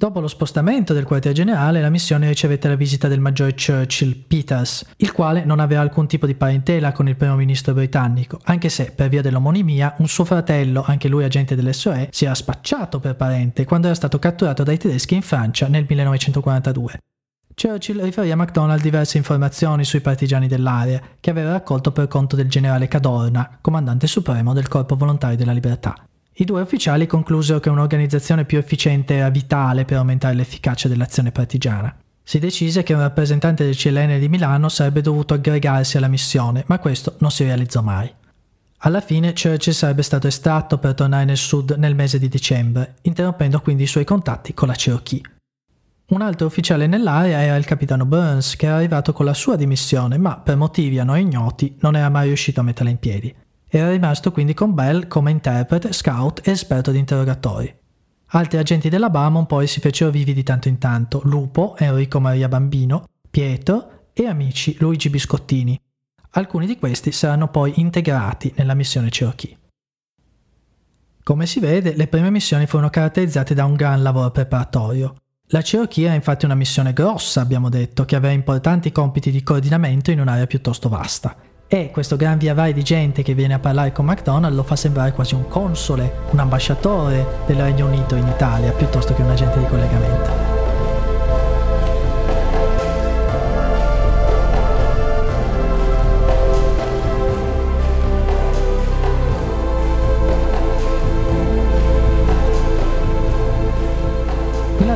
Dopo 0.00 0.20
lo 0.20 0.28
spostamento 0.28 0.94
del 0.94 1.04
quartier 1.04 1.34
generale, 1.34 1.82
la 1.82 1.90
missione 1.90 2.26
ricevette 2.26 2.68
la 2.68 2.74
visita 2.74 3.06
del 3.06 3.20
maggiore 3.20 3.52
Churchill 3.52 4.24
Peters, 4.26 4.86
il 4.96 5.12
quale 5.12 5.44
non 5.44 5.60
aveva 5.60 5.82
alcun 5.82 6.06
tipo 6.06 6.24
di 6.24 6.34
parentela 6.34 6.92
con 6.92 7.06
il 7.06 7.16
primo 7.16 7.36
ministro 7.36 7.74
britannico, 7.74 8.40
anche 8.44 8.70
se, 8.70 8.92
per 8.92 9.10
via 9.10 9.20
dell'omonimia, 9.20 9.96
un 9.98 10.08
suo 10.08 10.24
fratello, 10.24 10.82
anche 10.86 11.08
lui 11.08 11.24
agente 11.24 11.54
dell'SOE, 11.54 12.08
si 12.12 12.24
era 12.24 12.34
spacciato 12.34 12.98
per 12.98 13.14
parente 13.14 13.66
quando 13.66 13.88
era 13.88 13.94
stato 13.94 14.18
catturato 14.18 14.62
dai 14.62 14.78
tedeschi 14.78 15.16
in 15.16 15.20
Francia 15.20 15.68
nel 15.68 15.84
1942. 15.86 16.98
Churchill 17.54 18.02
riferì 18.02 18.30
a 18.30 18.36
MacDonald 18.36 18.80
diverse 18.80 19.18
informazioni 19.18 19.84
sui 19.84 20.00
partigiani 20.00 20.48
dell'area 20.48 20.98
che 21.20 21.28
aveva 21.28 21.52
raccolto 21.52 21.92
per 21.92 22.08
conto 22.08 22.36
del 22.36 22.48
generale 22.48 22.88
Cadorna, 22.88 23.58
comandante 23.60 24.06
supremo 24.06 24.54
del 24.54 24.66
Corpo 24.66 24.96
Volontari 24.96 25.36
della 25.36 25.52
Libertà. 25.52 25.94
I 26.32 26.44
due 26.44 26.62
ufficiali 26.62 27.06
conclusero 27.06 27.60
che 27.60 27.68
un'organizzazione 27.68 28.44
più 28.44 28.58
efficiente 28.58 29.14
era 29.14 29.28
vitale 29.30 29.84
per 29.84 29.98
aumentare 29.98 30.34
l'efficacia 30.34 30.88
dell'azione 30.88 31.32
partigiana. 31.32 31.94
Si 32.22 32.38
decise 32.38 32.82
che 32.82 32.94
un 32.94 33.00
rappresentante 33.00 33.64
del 33.64 33.76
CLN 33.76 34.18
di 34.18 34.28
Milano 34.28 34.68
sarebbe 34.68 35.00
dovuto 35.00 35.34
aggregarsi 35.34 35.96
alla 35.96 36.08
missione, 36.08 36.64
ma 36.68 36.78
questo 36.78 37.16
non 37.18 37.30
si 37.30 37.44
realizzò 37.44 37.82
mai. 37.82 38.10
Alla 38.82 39.00
fine 39.00 39.34
Churchill 39.34 39.74
sarebbe 39.74 40.02
stato 40.02 40.26
estratto 40.26 40.78
per 40.78 40.94
tornare 40.94 41.24
nel 41.24 41.36
sud 41.36 41.72
nel 41.72 41.94
mese 41.94 42.18
di 42.18 42.28
dicembre, 42.28 42.94
interrompendo 43.02 43.60
quindi 43.60 43.82
i 43.82 43.86
suoi 43.86 44.04
contatti 44.04 44.54
con 44.54 44.68
la 44.68 44.74
Cherokee. 44.74 45.20
Un 46.06 46.22
altro 46.22 46.46
ufficiale 46.46 46.86
nell'area 46.86 47.42
era 47.42 47.56
il 47.56 47.66
capitano 47.66 48.06
Burns, 48.06 48.56
che 48.56 48.66
era 48.66 48.76
arrivato 48.76 49.12
con 49.12 49.26
la 49.26 49.34
sua 49.34 49.56
dimissione, 49.56 50.16
ma 50.16 50.38
per 50.38 50.56
motivi 50.56 50.98
a 50.98 51.04
noi 51.04 51.20
ignoti 51.20 51.76
non 51.80 51.94
era 51.94 52.08
mai 52.08 52.28
riuscito 52.28 52.60
a 52.60 52.62
metterla 52.62 52.90
in 52.90 52.98
piedi. 52.98 53.34
Era 53.70 53.90
rimasto 53.90 54.32
quindi 54.32 54.52
con 54.52 54.74
Bell 54.74 55.06
come 55.06 55.30
interprete, 55.30 55.92
scout 55.92 56.46
e 56.46 56.50
esperto 56.50 56.90
di 56.90 56.98
interrogatori. 56.98 57.72
Altri 58.32 58.58
agenti 58.58 58.88
della 58.88 59.10
BAMON 59.10 59.46
poi 59.46 59.66
si 59.66 59.80
fecero 59.80 60.10
vivi 60.10 60.34
di 60.34 60.42
tanto 60.42 60.68
in 60.68 60.78
tanto, 60.78 61.20
Lupo, 61.24 61.76
Enrico 61.78 62.20
Maria 62.20 62.48
Bambino, 62.48 63.04
Pietro 63.30 64.08
e 64.12 64.26
amici 64.26 64.76
Luigi 64.78 65.08
Biscottini, 65.08 65.80
Alcuni 66.34 66.66
di 66.66 66.78
questi 66.78 67.10
saranno 67.10 67.48
poi 67.48 67.72
integrati 67.76 68.52
nella 68.56 68.74
missione 68.74 69.08
Cherokee. 69.08 69.56
Come 71.24 71.46
si 71.46 71.58
vede, 71.58 71.96
le 71.96 72.06
prime 72.06 72.30
missioni 72.30 72.66
furono 72.66 72.88
caratterizzate 72.88 73.52
da 73.52 73.64
un 73.64 73.74
gran 73.74 74.00
lavoro 74.00 74.30
preparatorio. 74.30 75.16
La 75.46 75.60
Cherokee 75.60 76.04
era 76.04 76.14
infatti 76.14 76.44
una 76.44 76.54
missione 76.54 76.92
grossa, 76.92 77.40
abbiamo 77.40 77.68
detto, 77.68 78.04
che 78.04 78.14
aveva 78.14 78.32
importanti 78.32 78.92
compiti 78.92 79.32
di 79.32 79.42
coordinamento 79.42 80.12
in 80.12 80.20
un'area 80.20 80.46
piuttosto 80.46 80.88
vasta. 80.88 81.36
E 81.72 81.92
questo 81.92 82.16
gran 82.16 82.36
via 82.36 82.52
vai 82.52 82.72
di 82.72 82.82
gente 82.82 83.22
che 83.22 83.32
viene 83.32 83.54
a 83.54 83.60
parlare 83.60 83.92
con 83.92 84.04
McDonald 84.04 84.56
lo 84.56 84.64
fa 84.64 84.74
sembrare 84.74 85.12
quasi 85.12 85.36
un 85.36 85.46
console, 85.46 86.24
un 86.30 86.40
ambasciatore 86.40 87.44
del 87.46 87.60
Regno 87.60 87.86
Unito 87.86 88.16
in 88.16 88.26
Italia, 88.26 88.72
piuttosto 88.72 89.14
che 89.14 89.22
un 89.22 89.30
agente 89.30 89.60
di 89.60 89.66
collegamento. 89.66 90.48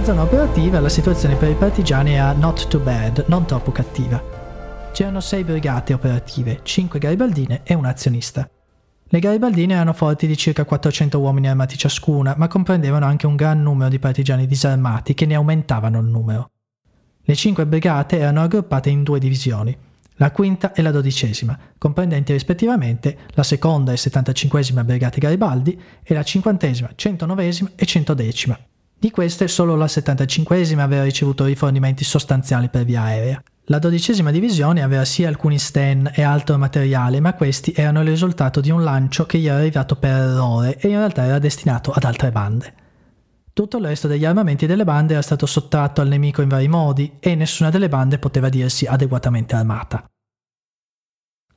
zona 0.02 0.22
operativa 0.22 0.80
la 0.80 0.90
situazione 0.90 1.34
per 1.34 1.48
i 1.48 1.54
partigiani 1.54 2.12
era 2.12 2.32
not 2.32 2.68
too 2.68 2.78
bad, 2.78 3.24
non 3.28 3.46
troppo 3.46 3.72
cattiva. 3.72 4.33
C'erano 4.94 5.18
sei 5.18 5.42
brigate 5.42 5.92
operative, 5.92 6.60
cinque 6.62 7.00
garibaldine 7.00 7.62
e 7.64 7.74
un 7.74 7.84
azionista. 7.84 8.48
Le 9.06 9.18
garibaldine 9.18 9.74
erano 9.74 9.92
forti 9.92 10.28
di 10.28 10.36
circa 10.36 10.64
400 10.64 11.18
uomini 11.18 11.48
armati 11.48 11.76
ciascuna, 11.76 12.36
ma 12.36 12.46
comprendevano 12.46 13.04
anche 13.04 13.26
un 13.26 13.34
gran 13.34 13.60
numero 13.60 13.90
di 13.90 13.98
partigiani 13.98 14.46
disarmati 14.46 15.14
che 15.14 15.26
ne 15.26 15.34
aumentavano 15.34 15.98
il 15.98 16.06
numero. 16.06 16.50
Le 17.22 17.34
cinque 17.34 17.66
brigate 17.66 18.20
erano 18.20 18.42
raggruppate 18.42 18.88
in 18.88 19.02
due 19.02 19.18
divisioni, 19.18 19.76
la 20.18 20.30
quinta 20.30 20.72
e 20.72 20.80
la 20.80 20.92
dodicesima, 20.92 21.58
comprendenti 21.76 22.32
rispettivamente 22.32 23.18
la 23.30 23.42
seconda 23.42 23.90
e 23.90 23.96
75esima 23.96 24.84
brigate 24.84 25.18
Garibaldi 25.18 25.76
e 26.04 26.14
la 26.14 26.22
cinquantesima, 26.22 26.92
centonovesima 26.94 27.72
e 27.74 27.84
centodecima, 27.84 28.56
di 28.96 29.10
queste 29.10 29.48
solo 29.48 29.74
la 29.74 29.86
75esima 29.86 30.78
aveva 30.78 31.02
ricevuto 31.02 31.44
rifornimenti 31.44 32.04
sostanziali 32.04 32.68
per 32.68 32.84
via 32.84 33.02
aerea. 33.02 33.42
La 33.68 33.78
dodicesima 33.78 34.30
divisione 34.30 34.82
aveva 34.82 35.06
sì 35.06 35.24
alcuni 35.24 35.58
sten 35.58 36.10
e 36.14 36.22
altro 36.22 36.58
materiale, 36.58 37.18
ma 37.20 37.32
questi 37.32 37.72
erano 37.74 38.02
il 38.02 38.08
risultato 38.08 38.60
di 38.60 38.70
un 38.70 38.84
lancio 38.84 39.24
che 39.24 39.38
gli 39.38 39.46
era 39.46 39.56
arrivato 39.56 39.96
per 39.96 40.10
errore 40.10 40.76
e 40.76 40.88
in 40.88 40.96
realtà 40.96 41.24
era 41.24 41.38
destinato 41.38 41.90
ad 41.90 42.04
altre 42.04 42.30
bande. 42.30 42.74
Tutto 43.54 43.78
il 43.78 43.86
resto 43.86 44.06
degli 44.06 44.26
armamenti 44.26 44.66
delle 44.66 44.84
bande 44.84 45.14
era 45.14 45.22
stato 45.22 45.46
sottratto 45.46 46.02
al 46.02 46.08
nemico 46.08 46.42
in 46.42 46.48
vari 46.48 46.68
modi 46.68 47.16
e 47.20 47.34
nessuna 47.34 47.70
delle 47.70 47.88
bande 47.88 48.18
poteva 48.18 48.50
dirsi 48.50 48.84
adeguatamente 48.84 49.54
armata. 49.54 50.04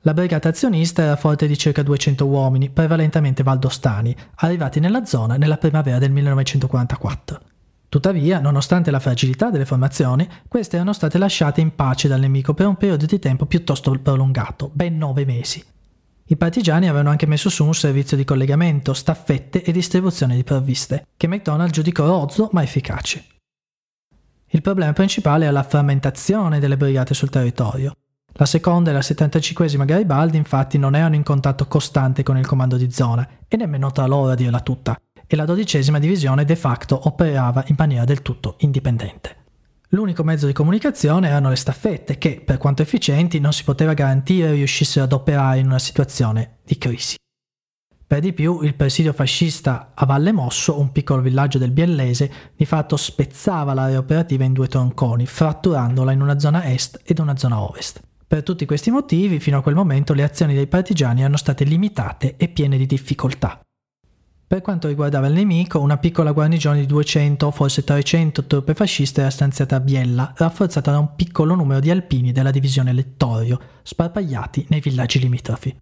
La 0.02 0.14
brigata 0.14 0.48
azionista 0.48 1.02
era 1.02 1.16
forte 1.16 1.46
di 1.46 1.58
circa 1.58 1.82
200 1.82 2.24
uomini, 2.24 2.70
prevalentemente 2.70 3.42
valdostani, 3.42 4.16
arrivati 4.36 4.80
nella 4.80 5.04
zona 5.04 5.36
nella 5.36 5.58
primavera 5.58 5.98
del 5.98 6.12
1944. 6.12 7.40
Tuttavia, 7.88 8.38
nonostante 8.38 8.90
la 8.90 9.00
fragilità 9.00 9.50
delle 9.50 9.64
formazioni, 9.64 10.28
queste 10.46 10.76
erano 10.76 10.92
state 10.92 11.16
lasciate 11.16 11.62
in 11.62 11.74
pace 11.74 12.06
dal 12.06 12.20
nemico 12.20 12.52
per 12.52 12.66
un 12.66 12.76
periodo 12.76 13.06
di 13.06 13.18
tempo 13.18 13.46
piuttosto 13.46 13.90
prolungato, 13.92 14.70
ben 14.74 14.98
nove 14.98 15.24
mesi. 15.24 15.64
I 16.30 16.36
partigiani 16.36 16.86
avevano 16.86 17.08
anche 17.08 17.24
messo 17.24 17.48
su 17.48 17.64
un 17.64 17.72
servizio 17.72 18.14
di 18.14 18.24
collegamento, 18.24 18.92
staffette 18.92 19.62
e 19.62 19.72
distribuzione 19.72 20.36
di 20.36 20.44
provviste, 20.44 21.06
che 21.16 21.26
McDonald 21.26 21.70
giudicò 21.70 22.04
rozzo 22.04 22.50
ma 22.52 22.62
efficace. 22.62 23.24
Il 24.48 24.60
problema 24.60 24.92
principale 24.92 25.44
era 25.44 25.52
la 25.52 25.62
frammentazione 25.62 26.60
delle 26.60 26.76
brigate 26.76 27.14
sul 27.14 27.30
territorio. 27.30 27.94
La 28.32 28.46
seconda 28.46 28.90
e 28.90 28.92
la 28.92 29.00
75esima 29.00 29.86
Garibaldi 29.86 30.36
infatti 30.36 30.76
non 30.76 30.94
erano 30.94 31.14
in 31.14 31.22
contatto 31.22 31.66
costante 31.66 32.22
con 32.22 32.36
il 32.36 32.46
comando 32.46 32.76
di 32.76 32.90
zona 32.92 33.26
e 33.48 33.56
nemmeno 33.56 33.90
tra 33.90 34.06
loro 34.06 34.30
a 34.30 34.34
dirla 34.34 34.60
tutta, 34.60 35.00
e 35.28 35.36
la 35.36 35.44
dodicesima 35.44 36.00
divisione 36.00 36.44
de 36.44 36.56
facto 36.56 36.98
operava 37.04 37.62
in 37.68 37.76
maniera 37.78 38.04
del 38.04 38.22
tutto 38.22 38.56
indipendente. 38.60 39.36
L'unico 39.90 40.24
mezzo 40.24 40.46
di 40.46 40.52
comunicazione 40.52 41.28
erano 41.28 41.50
le 41.50 41.56
staffette 41.56 42.18
che, 42.18 42.42
per 42.44 42.58
quanto 42.58 42.82
efficienti, 42.82 43.38
non 43.38 43.52
si 43.52 43.64
poteva 43.64 43.94
garantire 43.94 44.52
riuscissero 44.52 45.04
ad 45.04 45.12
operare 45.12 45.60
in 45.60 45.66
una 45.66 45.78
situazione 45.78 46.58
di 46.64 46.76
crisi. 46.76 47.16
Per 48.06 48.20
di 48.20 48.32
più, 48.32 48.62
il 48.62 48.74
presidio 48.74 49.12
fascista 49.12 49.92
a 49.94 50.06
Valle 50.06 50.32
Mosso, 50.32 50.78
un 50.78 50.92
piccolo 50.92 51.20
villaggio 51.20 51.58
del 51.58 51.72
Biellese, 51.72 52.32
di 52.56 52.64
fatto 52.64 52.96
spezzava 52.96 53.74
l'area 53.74 53.98
operativa 53.98 54.44
in 54.44 54.54
due 54.54 54.66
tronconi, 54.66 55.26
fratturandola 55.26 56.12
in 56.12 56.22
una 56.22 56.38
zona 56.38 56.70
est 56.70 57.00
ed 57.04 57.18
una 57.18 57.36
zona 57.36 57.60
ovest. 57.60 58.00
Per 58.26 58.42
tutti 58.42 58.66
questi 58.66 58.90
motivi, 58.90 59.40
fino 59.40 59.58
a 59.58 59.62
quel 59.62 59.74
momento 59.74 60.12
le 60.14 60.22
azioni 60.22 60.54
dei 60.54 60.66
partigiani 60.66 61.20
erano 61.20 61.36
state 61.36 61.64
limitate 61.64 62.36
e 62.36 62.48
piene 62.48 62.76
di 62.76 62.86
difficoltà. 62.86 63.60
Per 64.48 64.62
quanto 64.62 64.88
riguardava 64.88 65.26
il 65.26 65.34
nemico, 65.34 65.78
una 65.78 65.98
piccola 65.98 66.32
guarnigione 66.32 66.80
di 66.80 66.86
200 66.86 67.48
o 67.48 67.50
forse 67.50 67.84
300 67.84 68.46
truppe 68.46 68.72
fasciste 68.72 69.20
era 69.20 69.28
stanziata 69.28 69.76
a 69.76 69.80
Biella, 69.80 70.32
rafforzata 70.34 70.90
da 70.90 70.98
un 70.98 71.14
piccolo 71.16 71.54
numero 71.54 71.80
di 71.80 71.90
alpini 71.90 72.32
della 72.32 72.50
divisione 72.50 72.94
Lettorio, 72.94 73.60
sparpagliati 73.82 74.64
nei 74.70 74.80
villaggi 74.80 75.18
limitrofi. 75.18 75.76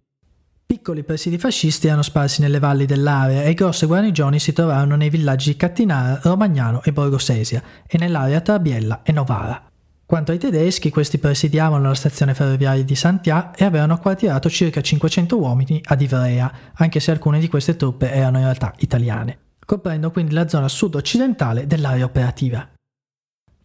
Piccoli 0.65 1.05
presidi 1.05 1.37
fascisti 1.37 1.87
erano 1.87 2.01
sparsi 2.01 2.41
nelle 2.41 2.59
valli 2.59 2.85
dell'area 2.85 3.43
e 3.43 3.53
grosse 3.53 3.85
guarnigioni 3.85 4.37
si 4.37 4.51
trovarono 4.51 4.97
nei 4.97 5.09
villaggi 5.09 5.51
di 5.51 5.55
Cattinara, 5.55 6.19
Romagnano 6.23 6.83
e 6.83 6.91
Borgosesia 6.91 7.63
e 7.87 7.97
nell'area 7.97 8.41
tra 8.41 8.59
Biella 8.59 8.99
e 9.01 9.13
Novara. 9.13 9.66
Quanto 10.07 10.31
ai 10.31 10.37
tedeschi, 10.37 10.89
questi 10.89 11.17
presidiavano 11.17 11.89
la 11.89 11.93
stazione 11.93 12.33
ferroviaria 12.33 12.81
di 12.81 12.95
Santià 12.95 13.51
e 13.53 13.65
avevano 13.65 13.93
acquartierato 13.93 14.49
circa 14.49 14.79
500 14.79 15.37
uomini 15.37 15.81
ad 15.83 16.01
Ivrea, 16.01 16.49
anche 16.75 17.01
se 17.01 17.11
alcune 17.11 17.41
di 17.41 17.49
queste 17.49 17.75
truppe 17.75 18.09
erano 18.09 18.37
in 18.37 18.45
realtà 18.45 18.73
italiane, 18.77 19.37
coprendo 19.65 20.09
quindi 20.09 20.33
la 20.33 20.47
zona 20.47 20.69
sud-occidentale 20.69 21.67
dell'area 21.67 22.05
operativa. 22.05 22.65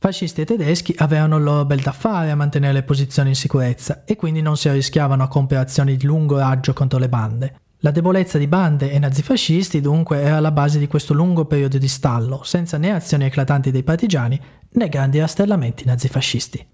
Fascisti 0.01 0.41
e 0.41 0.45
tedeschi 0.45 0.93
avevano 0.99 1.37
il 1.37 1.45
loro 1.45 1.65
bel 1.65 1.81
da 1.81 1.93
fare 1.93 2.33
a 2.33 2.35
mantenere 2.35 2.73
le 2.73 2.83
posizioni 2.83 3.29
in 3.29 3.37
sicurezza 3.37 4.03
e 4.05 4.17
quindi 4.17 4.43
non 4.43 4.57
si 4.57 4.69
arrischiavano 4.69 5.23
a 5.23 5.29
compiere 5.29 5.63
azioni 5.63 5.97
di 5.97 6.07
lungo 6.07 6.39
raggio 6.39 6.73
contro 6.73 6.99
le 6.99 7.09
bande. 7.09 7.55
La 7.85 7.91
debolezza 7.91 8.39
di 8.39 8.47
bande 8.47 8.93
e 8.93 9.01
nazifascisti 9.01 9.81
dunque 9.81 10.21
era 10.21 10.39
la 10.39 10.53
base 10.53 10.79
di 10.79 10.87
questo 10.87 11.15
lungo 11.15 11.47
periodo 11.47 11.79
di 11.79 11.89
stallo, 11.89 12.45
senza 12.45 12.79
né 12.79 12.93
azioni 12.93 13.25
eclatanti 13.25 13.73
dei 13.73 13.83
partigiani 13.83 14.41
né 14.75 14.89
grandi 14.89 15.19
rastellamenti 15.19 15.85
nazifascisti. 15.85 16.65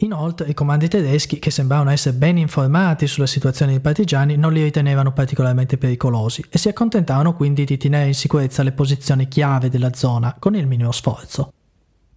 Inoltre 0.00 0.50
i 0.50 0.52
comandi 0.52 0.88
tedeschi, 0.88 1.38
che 1.38 1.50
sembravano 1.50 1.88
essere 1.88 2.16
ben 2.18 2.36
informati 2.36 3.06
sulla 3.06 3.26
situazione 3.26 3.72
dei 3.72 3.80
partigiani, 3.80 4.36
non 4.36 4.52
li 4.52 4.62
ritenevano 4.62 5.14
particolarmente 5.14 5.78
pericolosi 5.78 6.44
e 6.50 6.58
si 6.58 6.68
accontentavano 6.68 7.34
quindi 7.34 7.64
di 7.64 7.78
tenere 7.78 8.08
in 8.08 8.14
sicurezza 8.14 8.62
le 8.62 8.72
posizioni 8.72 9.26
chiave 9.26 9.70
della 9.70 9.94
zona 9.94 10.36
con 10.38 10.54
il 10.54 10.66
minimo 10.66 10.92
sforzo. 10.92 11.54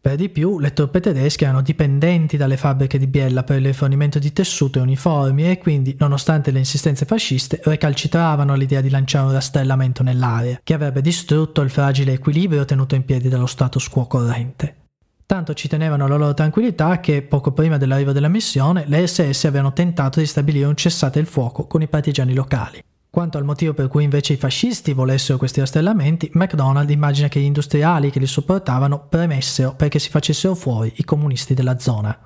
Per 0.01 0.15
di 0.15 0.29
più, 0.29 0.58
le 0.58 0.74
truppe 0.74 1.00
tedesche 1.00 1.43
erano 1.43 1.62
dipendenti 1.62 2.36
dalle 2.36 2.58
fabbriche 2.58 2.98
di 2.98 3.05
Biella 3.05 3.43
per 3.43 3.60
il 3.60 3.67
rifornimento 3.67 4.17
di 4.17 4.34
tessuto 4.34 4.79
e 4.79 4.81
uniformi 4.81 5.48
e 5.48 5.60
quindi, 5.60 5.96
nonostante 6.00 6.50
le 6.50 6.58
insistenze 6.58 7.05
fasciste, 7.05 7.62
recalcitravano 7.63 8.55
l'idea 8.55 8.81
di 8.81 8.89
lanciare 8.89 9.27
un 9.27 9.34
rastrellamento 9.34 10.01
nell'area, 10.01 10.60
che 10.63 10.74
avrebbe 10.74 11.01
distrutto 11.01 11.62
il 11.62 11.70
fragile 11.70 12.13
equilibrio 12.13 12.65
tenuto 12.65 12.96
in 12.96 13.05
piedi 13.05 13.29
dallo 13.29 13.46
status 13.46 13.88
quo 13.89 14.08
corrente. 14.08 14.77
Tanto 15.27 15.53
ci 15.53 15.67
tenevano 15.67 16.08
la 16.08 16.15
loro 16.15 16.34
tranquillità 16.34 17.00
che, 17.00 17.22
poco 17.22 17.51
prima 17.51 17.77
dell'arrivo 17.77 18.12
della 18.12 18.27
missione, 18.27 18.86
le 18.88 19.05
SS 19.05 19.46
avevano 19.46 19.72
tentato 19.72 20.20
di 20.20 20.25
stabilire 20.25 20.65
un 20.65 20.75
cessate 20.75 21.20
il 21.20 21.27
fuoco 21.27 21.67
con 21.67 21.84
i 21.84 21.88
partigiani 21.88 22.34
locali. 22.34 22.84
Quanto 23.13 23.38
al 23.38 23.44
motivo 23.44 23.74
per 23.74 23.89
cui 23.89 24.06
invece 24.06 24.32
i 24.32 24.38
fascisti 24.38 24.94
volessero 24.94 25.38
questi 25.38 25.60
rastellamenti, 25.60 26.30
MacDonald 26.32 26.89
immagina 26.89 27.27
che 27.27 27.41
gli 27.41 27.44
industriali 27.44 28.10
che 28.10 28.20
li 28.20 28.25
sopportavano 28.25 29.08
premessero 29.10 29.75
perché 29.75 30.00
si 30.00 30.10
facessero 30.10 30.56
fuori 30.56 30.94
i 30.96 31.03
comunisti 31.03 31.53
della 31.53 31.77
zona. 31.77 32.18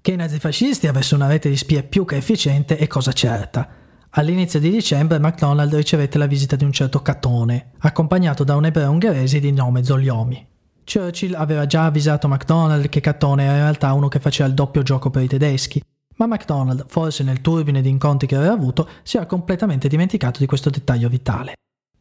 Che 0.00 0.12
i 0.12 0.14
nazifascisti 0.14 0.86
avessero 0.86 1.16
una 1.16 1.26
rete 1.26 1.48
di 1.48 1.56
spie 1.56 1.82
più 1.82 2.04
che 2.04 2.14
efficiente 2.14 2.76
è 2.76 2.86
cosa 2.86 3.10
certa. 3.10 3.68
All'inizio 4.10 4.60
di 4.60 4.70
dicembre 4.70 5.18
MacDonald 5.18 5.74
ricevette 5.74 6.16
la 6.16 6.26
visita 6.26 6.54
di 6.54 6.62
un 6.62 6.70
certo 6.70 7.02
Catone, 7.02 7.72
accompagnato 7.78 8.44
da 8.44 8.54
un 8.54 8.66
ebreo 8.66 8.92
ungherese 8.92 9.40
di 9.40 9.50
nome 9.50 9.82
Zoliomi. 9.82 10.46
Churchill 10.84 11.34
aveva 11.34 11.66
già 11.66 11.86
avvisato 11.86 12.28
MacDonald 12.28 12.88
che 12.88 13.00
Catone 13.00 13.42
era 13.42 13.54
in 13.54 13.62
realtà 13.62 13.92
uno 13.94 14.06
che 14.06 14.20
faceva 14.20 14.48
il 14.48 14.54
doppio 14.54 14.82
gioco 14.82 15.10
per 15.10 15.24
i 15.24 15.26
tedeschi 15.26 15.82
ma 16.16 16.26
MacDonald, 16.26 16.84
forse 16.88 17.22
nel 17.22 17.40
turbine 17.40 17.80
di 17.80 17.88
incontri 17.88 18.26
che 18.26 18.36
aveva 18.36 18.52
avuto, 18.52 18.88
si 19.02 19.16
era 19.16 19.26
completamente 19.26 19.88
dimenticato 19.88 20.38
di 20.38 20.46
questo 20.46 20.70
dettaglio 20.70 21.08
vitale. 21.08 21.54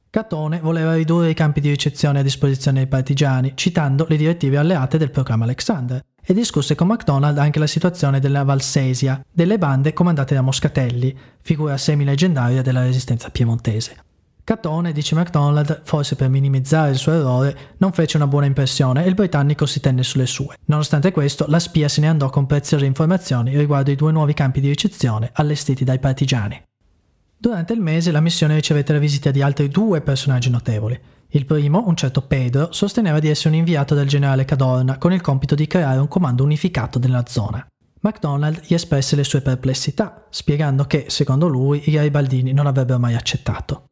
Catone 0.09 0.59
voleva 0.61 0.95
ridurre 0.95 1.29
i 1.29 1.33
campi 1.33 1.59
di 1.59 1.69
ricezione 1.69 2.19
a 2.19 2.23
disposizione 2.23 2.79
dei 2.79 2.87
partigiani, 2.87 3.51
citando 3.55 4.05
le 4.07 4.15
direttive 4.15 4.57
alleate 4.57 4.97
del 4.97 5.11
programma 5.11 5.43
Alexander, 5.43 6.01
e 6.23 6.33
discusse 6.33 6.73
con 6.73 6.87
MacDonald 6.87 7.37
anche 7.37 7.59
la 7.59 7.67
situazione 7.67 8.19
della 8.19 8.43
Valsesia, 8.43 9.23
delle 9.29 9.57
bande 9.57 9.93
comandate 9.93 10.33
da 10.33 10.41
Moscatelli, 10.41 11.15
figura 11.41 11.77
semi-leggendaria 11.77 12.61
della 12.61 12.81
resistenza 12.81 13.29
piemontese. 13.29 13.97
Catone, 14.45 14.91
dice 14.91 15.15
MacDonald, 15.15 15.81
forse 15.85 16.15
per 16.15 16.29
minimizzare 16.29 16.91
il 16.91 16.97
suo 16.97 17.13
errore, 17.13 17.57
non 17.77 17.91
fece 17.93 18.17
una 18.17 18.27
buona 18.27 18.45
impressione 18.45 19.03
e 19.03 19.07
il 19.07 19.15
britannico 19.15 19.65
si 19.65 19.79
tenne 19.79 20.03
sulle 20.03 20.27
sue. 20.27 20.55
Nonostante 20.65 21.11
questo, 21.11 21.45
la 21.47 21.57
spia 21.57 21.89
se 21.89 21.99
ne 21.99 22.09
andò 22.09 22.29
con 22.29 22.45
preziose 22.45 22.85
informazioni 22.85 23.57
riguardo 23.57 23.89
i 23.89 23.95
due 23.95 24.11
nuovi 24.11 24.35
campi 24.35 24.61
di 24.61 24.67
ricezione 24.67 25.31
allestiti 25.33 25.83
dai 25.83 25.97
partigiani. 25.97 26.61
Durante 27.35 27.73
il 27.73 27.81
mese 27.81 28.11
la 28.11 28.21
missione 28.21 28.53
ricevette 28.53 28.93
la 28.93 28.99
visita 28.99 29.31
di 29.31 29.41
altri 29.41 29.67
due 29.67 30.01
personaggi 30.01 30.51
notevoli. 30.51 30.99
Il 31.29 31.45
primo, 31.47 31.83
un 31.87 31.95
certo 31.95 32.21
Pedro, 32.21 32.71
sosteneva 32.71 33.17
di 33.17 33.29
essere 33.29 33.49
un 33.49 33.55
inviato 33.55 33.95
del 33.95 34.07
generale 34.07 34.45
Cadorna 34.45 34.99
con 34.99 35.11
il 35.11 35.21
compito 35.21 35.55
di 35.55 35.65
creare 35.65 35.97
un 35.97 36.07
comando 36.07 36.43
unificato 36.43 36.99
nella 36.99 37.23
zona. 37.27 37.65
MacDonald 38.01 38.61
gli 38.67 38.75
espresse 38.75 39.15
le 39.15 39.23
sue 39.23 39.41
perplessità, 39.41 40.27
spiegando 40.29 40.83
che, 40.83 41.05
secondo 41.07 41.47
lui, 41.47 41.81
i 41.85 41.91
garibaldini 41.93 42.53
non 42.53 42.67
avrebbero 42.67 42.99
mai 42.99 43.15
accettato. 43.15 43.85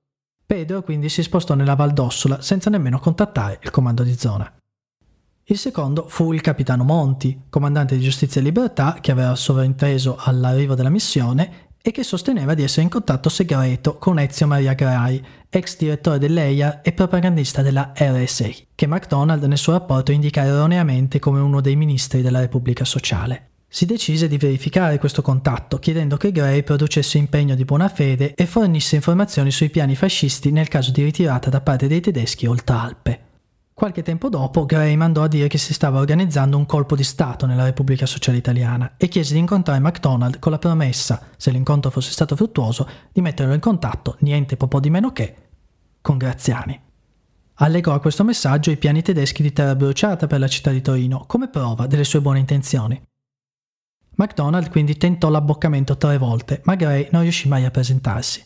Pedro 0.53 0.83
quindi 0.83 1.09
si 1.09 1.23
spostò 1.23 1.55
nella 1.55 1.73
Val 1.73 1.93
d'Ossola 1.93 2.39
senza 2.39 2.69
nemmeno 2.69 2.99
contattare 2.99 3.57
il 3.63 3.71
comando 3.71 4.03
di 4.03 4.15
zona. 4.15 4.53
Il 5.45 5.57
secondo 5.57 6.05
fu 6.07 6.31
il 6.31 6.41
capitano 6.41 6.83
Monti, 6.83 7.45
comandante 7.49 7.97
di 7.97 8.03
giustizia 8.03 8.39
e 8.39 8.43
libertà 8.43 8.97
che 9.01 9.09
aveva 9.11 9.33
sovrinteso 9.33 10.15
all'arrivo 10.19 10.75
della 10.75 10.91
missione 10.91 11.71
e 11.81 11.89
che 11.89 12.03
sosteneva 12.03 12.53
di 12.53 12.61
essere 12.61 12.83
in 12.83 12.89
contatto 12.89 13.29
segreto 13.29 13.97
con 13.97 14.19
Ezio 14.19 14.45
Maria 14.45 14.73
Grai, 14.73 15.25
ex 15.49 15.75
direttore 15.75 16.19
dell'EIA 16.19 16.81
e 16.83 16.93
propagandista 16.93 17.63
della 17.63 17.91
RSA, 17.95 18.49
che 18.75 18.85
MacDonald 18.85 19.43
nel 19.45 19.57
suo 19.57 19.73
rapporto 19.73 20.11
indica 20.11 20.43
erroneamente 20.43 21.17
come 21.17 21.39
uno 21.39 21.61
dei 21.61 21.75
ministri 21.75 22.21
della 22.21 22.39
Repubblica 22.39 22.85
Sociale 22.85 23.52
si 23.73 23.87
decise 23.87 24.27
di 24.27 24.37
verificare 24.37 24.99
questo 24.99 25.23
contatto, 25.23 25.79
chiedendo 25.79 26.15
che 26.15 26.31
Gray 26.31 26.61
producesse 26.61 27.17
impegno 27.17 27.55
di 27.55 27.65
buona 27.65 27.89
fede 27.89 28.35
e 28.35 28.45
fornisse 28.45 28.97
informazioni 28.97 29.49
sui 29.49 29.71
piani 29.71 29.95
fascisti 29.95 30.51
nel 30.51 30.67
caso 30.67 30.91
di 30.91 31.01
ritirata 31.01 31.49
da 31.49 31.59
parte 31.59 31.87
dei 31.87 31.99
tedeschi 31.99 32.45
oltre 32.45 32.75
Alpe. 32.75 33.21
Qualche 33.73 34.03
tempo 34.03 34.29
dopo, 34.29 34.67
Gray 34.67 34.95
mandò 34.95 35.23
a 35.23 35.27
dire 35.27 35.47
che 35.47 35.57
si 35.57 35.73
stava 35.73 35.97
organizzando 35.97 36.55
un 36.55 36.67
colpo 36.67 36.95
di 36.95 37.03
Stato 37.03 37.47
nella 37.47 37.63
Repubblica 37.63 38.05
Sociale 38.05 38.37
Italiana 38.37 38.93
e 38.95 39.07
chiese 39.07 39.33
di 39.33 39.39
incontrare 39.39 39.79
MacDonald 39.79 40.37
con 40.37 40.51
la 40.51 40.59
promessa, 40.59 41.29
se 41.35 41.49
l'incontro 41.49 41.89
fosse 41.89 42.11
stato 42.11 42.35
fruttuoso, 42.35 42.87
di 43.11 43.21
metterlo 43.21 43.55
in 43.55 43.59
contatto, 43.59 44.17
niente 44.19 44.55
po' 44.55 44.79
di 44.79 44.91
meno 44.91 45.11
che, 45.11 45.35
con 45.99 46.17
Graziani. 46.17 46.79
Allegò 47.55 47.95
a 47.95 47.99
questo 47.99 48.23
messaggio 48.23 48.69
i 48.69 48.77
piani 48.77 49.01
tedeschi 49.01 49.41
di 49.41 49.51
terra 49.51 49.73
bruciata 49.73 50.27
per 50.27 50.37
la 50.37 50.47
città 50.47 50.69
di 50.69 50.81
Torino 50.81 51.23
come 51.25 51.49
prova 51.49 51.87
delle 51.87 52.03
sue 52.03 52.21
buone 52.21 52.37
intenzioni. 52.37 53.01
McDonald 54.15 54.69
quindi 54.69 54.97
tentò 54.97 55.29
l'abboccamento 55.29 55.97
tre 55.97 56.17
volte, 56.17 56.61
ma 56.65 56.75
Gray 56.75 57.07
non 57.11 57.23
riuscì 57.23 57.47
mai 57.47 57.65
a 57.65 57.71
presentarsi. 57.71 58.43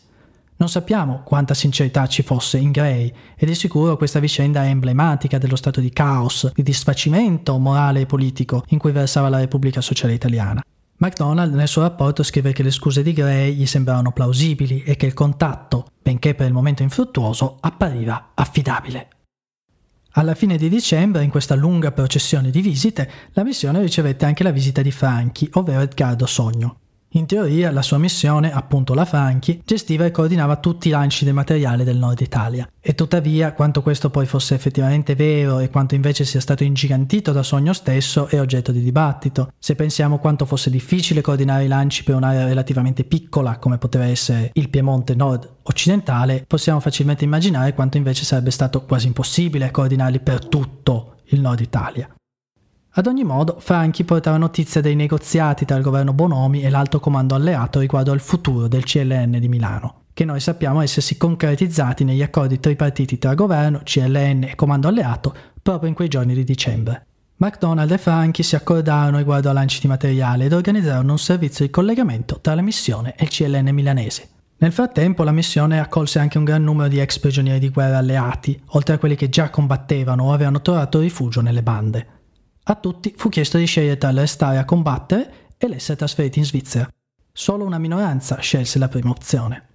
Non 0.56 0.68
sappiamo 0.68 1.22
quanta 1.24 1.54
sincerità 1.54 2.06
ci 2.06 2.22
fosse 2.22 2.58
in 2.58 2.72
Gray 2.72 3.12
e 3.36 3.46
di 3.46 3.54
sicuro 3.54 3.96
questa 3.96 4.18
vicenda 4.18 4.64
è 4.64 4.68
emblematica 4.68 5.38
dello 5.38 5.54
stato 5.54 5.80
di 5.80 5.90
caos, 5.90 6.50
di 6.52 6.62
disfacimento 6.62 7.58
morale 7.58 8.00
e 8.00 8.06
politico 8.06 8.64
in 8.68 8.78
cui 8.78 8.90
versava 8.90 9.28
la 9.28 9.38
Repubblica 9.38 9.80
Sociale 9.80 10.14
Italiana. 10.14 10.62
MacDonald 10.96 11.54
nel 11.54 11.68
suo 11.68 11.82
rapporto 11.82 12.24
scrive 12.24 12.52
che 12.52 12.64
le 12.64 12.72
scuse 12.72 13.04
di 13.04 13.12
Gray 13.12 13.54
gli 13.54 13.66
sembravano 13.66 14.10
plausibili 14.10 14.82
e 14.82 14.96
che 14.96 15.06
il 15.06 15.14
contatto, 15.14 15.86
benché 16.02 16.34
per 16.34 16.48
il 16.48 16.52
momento 16.52 16.82
infruttuoso, 16.82 17.58
appariva 17.60 18.30
affidabile. 18.34 19.10
Alla 20.12 20.34
fine 20.34 20.56
di 20.56 20.68
dicembre, 20.68 21.22
in 21.22 21.30
questa 21.30 21.54
lunga 21.54 21.92
processione 21.92 22.50
di 22.50 22.60
visite, 22.60 23.10
la 23.32 23.44
missione 23.44 23.80
ricevette 23.80 24.24
anche 24.24 24.42
la 24.42 24.50
visita 24.50 24.82
di 24.82 24.90
Franchi, 24.90 25.48
ovvero 25.52 25.82
Edgardo 25.82 26.26
Sogno. 26.26 26.78
In 27.18 27.26
teoria 27.26 27.72
la 27.72 27.82
sua 27.82 27.98
missione, 27.98 28.52
appunto 28.52 28.94
la 28.94 29.04
Franchi, 29.04 29.60
gestiva 29.64 30.04
e 30.04 30.12
coordinava 30.12 30.58
tutti 30.58 30.86
i 30.86 30.92
lanci 30.92 31.24
del 31.24 31.34
materiale 31.34 31.82
del 31.82 31.96
nord 31.96 32.20
Italia. 32.20 32.70
E 32.80 32.94
tuttavia, 32.94 33.54
quanto 33.54 33.82
questo 33.82 34.08
poi 34.08 34.24
fosse 34.24 34.54
effettivamente 34.54 35.16
vero 35.16 35.58
e 35.58 35.68
quanto 35.68 35.96
invece 35.96 36.24
sia 36.24 36.40
stato 36.40 36.62
ingigantito 36.62 37.32
da 37.32 37.42
Sogno 37.42 37.72
stesso 37.72 38.28
è 38.28 38.38
oggetto 38.40 38.70
di 38.70 38.80
dibattito. 38.80 39.52
Se 39.58 39.74
pensiamo 39.74 40.18
quanto 40.18 40.46
fosse 40.46 40.70
difficile 40.70 41.20
coordinare 41.20 41.64
i 41.64 41.68
lanci 41.68 42.04
per 42.04 42.14
un'area 42.14 42.46
relativamente 42.46 43.02
piccola 43.02 43.58
come 43.58 43.78
poteva 43.78 44.04
essere 44.04 44.52
il 44.52 44.68
Piemonte 44.68 45.16
nord 45.16 45.56
occidentale, 45.64 46.44
possiamo 46.46 46.78
facilmente 46.78 47.24
immaginare 47.24 47.74
quanto 47.74 47.96
invece 47.96 48.24
sarebbe 48.24 48.52
stato 48.52 48.84
quasi 48.84 49.08
impossibile 49.08 49.72
coordinarli 49.72 50.20
per 50.20 50.46
tutto 50.46 51.16
il 51.30 51.40
nord 51.40 51.58
Italia. 51.58 52.08
Ad 52.92 53.06
ogni 53.06 53.22
modo, 53.22 53.56
Franchi 53.60 54.04
portava 54.04 54.38
notizia 54.38 54.80
dei 54.80 54.96
negoziati 54.96 55.64
tra 55.64 55.76
il 55.76 55.82
governo 55.82 56.12
Bonomi 56.12 56.62
e 56.62 56.70
l'alto 56.70 57.00
comando 57.00 57.34
alleato 57.34 57.80
riguardo 57.80 58.12
al 58.12 58.20
futuro 58.20 58.66
del 58.66 58.84
CLN 58.84 59.38
di 59.38 59.48
Milano, 59.48 60.04
che 60.14 60.24
noi 60.24 60.40
sappiamo 60.40 60.80
essersi 60.80 61.16
concretizzati 61.16 62.02
negli 62.02 62.22
accordi 62.22 62.58
tripartiti 62.58 63.18
tra 63.18 63.34
governo, 63.34 63.82
CLN 63.84 64.44
e 64.44 64.54
comando 64.56 64.88
alleato 64.88 65.34
proprio 65.62 65.88
in 65.88 65.94
quei 65.94 66.08
giorni 66.08 66.34
di 66.34 66.44
dicembre. 66.44 67.06
McDonald 67.36 67.90
e 67.92 67.98
Franchi 67.98 68.42
si 68.42 68.56
accordarono 68.56 69.18
riguardo 69.18 69.48
a 69.48 69.52
lanci 69.52 69.80
di 69.80 69.86
materiale 69.86 70.46
ed 70.46 70.52
organizzarono 70.52 71.12
un 71.12 71.18
servizio 71.18 71.64
di 71.64 71.70
collegamento 71.70 72.40
tra 72.40 72.56
la 72.56 72.62
missione 72.62 73.14
e 73.16 73.24
il 73.24 73.30
CLN 73.30 73.68
milanese. 73.68 74.28
Nel 74.56 74.72
frattempo 74.72 75.22
la 75.22 75.30
missione 75.30 75.78
accolse 75.78 76.18
anche 76.18 76.36
un 76.36 76.42
gran 76.42 76.64
numero 76.64 76.88
di 76.88 76.98
ex 76.98 77.18
prigionieri 77.20 77.60
di 77.60 77.68
guerra 77.68 77.98
alleati, 77.98 78.60
oltre 78.70 78.96
a 78.96 78.98
quelli 78.98 79.14
che 79.14 79.28
già 79.28 79.50
combattevano 79.50 80.24
o 80.24 80.32
avevano 80.32 80.60
trovato 80.60 80.98
rifugio 80.98 81.40
nelle 81.40 81.62
bande. 81.62 82.17
A 82.70 82.74
tutti 82.74 83.14
fu 83.16 83.30
chiesto 83.30 83.56
di 83.56 83.64
scegliere 83.64 83.96
tra 83.96 84.10
restare 84.10 84.58
a 84.58 84.66
combattere 84.66 85.54
e 85.56 85.68
l'essere 85.68 85.96
trasferiti 85.96 86.38
in 86.38 86.44
Svizzera. 86.44 86.86
Solo 87.32 87.64
una 87.64 87.78
minoranza 87.78 88.40
scelse 88.40 88.78
la 88.78 88.88
prima 88.88 89.08
opzione. 89.08 89.68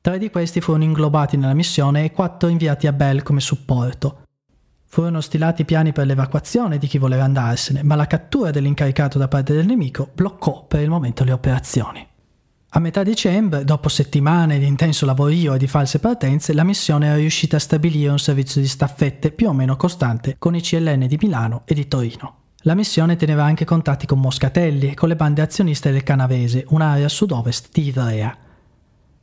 Tre 0.00 0.16
di 0.16 0.30
questi 0.30 0.62
furono 0.62 0.84
inglobati 0.84 1.36
nella 1.36 1.52
missione 1.52 2.04
e 2.04 2.12
quattro 2.12 2.48
inviati 2.48 2.86
a 2.86 2.94
Bell 2.94 3.22
come 3.22 3.40
supporto. 3.40 4.22
Furono 4.86 5.20
stilati 5.20 5.66
piani 5.66 5.92
per 5.92 6.06
l'evacuazione 6.06 6.78
di 6.78 6.86
chi 6.86 6.96
voleva 6.96 7.24
andarsene, 7.24 7.82
ma 7.82 7.96
la 7.96 8.06
cattura 8.06 8.50
dell'incaricato 8.50 9.18
da 9.18 9.28
parte 9.28 9.52
del 9.52 9.66
nemico 9.66 10.08
bloccò 10.14 10.64
per 10.64 10.80
il 10.80 10.88
momento 10.88 11.24
le 11.24 11.32
operazioni. 11.32 12.07
A 12.72 12.80
metà 12.80 13.02
dicembre, 13.02 13.64
dopo 13.64 13.88
settimane 13.88 14.58
di 14.58 14.66
intenso 14.66 15.06
lavorio 15.06 15.54
e 15.54 15.58
di 15.58 15.66
false 15.66 16.00
partenze, 16.00 16.52
la 16.52 16.64
missione 16.64 17.06
era 17.06 17.16
riuscita 17.16 17.56
a 17.56 17.60
stabilire 17.60 18.10
un 18.10 18.18
servizio 18.18 18.60
di 18.60 18.66
staffette 18.66 19.30
più 19.30 19.48
o 19.48 19.54
meno 19.54 19.74
costante 19.76 20.36
con 20.38 20.54
i 20.54 20.60
CLN 20.60 21.06
di 21.06 21.18
Milano 21.18 21.62
e 21.64 21.72
di 21.72 21.88
Torino. 21.88 22.34
La 22.62 22.74
missione 22.74 23.16
teneva 23.16 23.42
anche 23.42 23.64
contatti 23.64 24.04
con 24.04 24.20
Moscatelli 24.20 24.90
e 24.90 24.94
con 24.94 25.08
le 25.08 25.16
bande 25.16 25.40
azioniste 25.40 25.90
del 25.90 26.02
Canavese, 26.02 26.66
un'area 26.68 27.06
a 27.06 27.08
sud-ovest 27.08 27.68
di 27.72 27.86
Ivrea. 27.86 28.36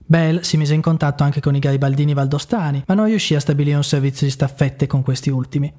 Bell 0.07 0.39
si 0.39 0.57
mise 0.57 0.73
in 0.73 0.81
contatto 0.81 1.21
anche 1.21 1.39
con 1.39 1.55
i 1.55 1.59
garibaldini 1.59 2.15
valdostani, 2.15 2.83
ma 2.87 2.95
non 2.95 3.05
riuscì 3.05 3.35
a 3.35 3.39
stabilire 3.39 3.77
un 3.77 3.83
servizio 3.83 4.25
di 4.25 4.31
staffette 4.31 4.87
con 4.87 5.03
questi 5.03 5.29
ultimi. 5.29 5.71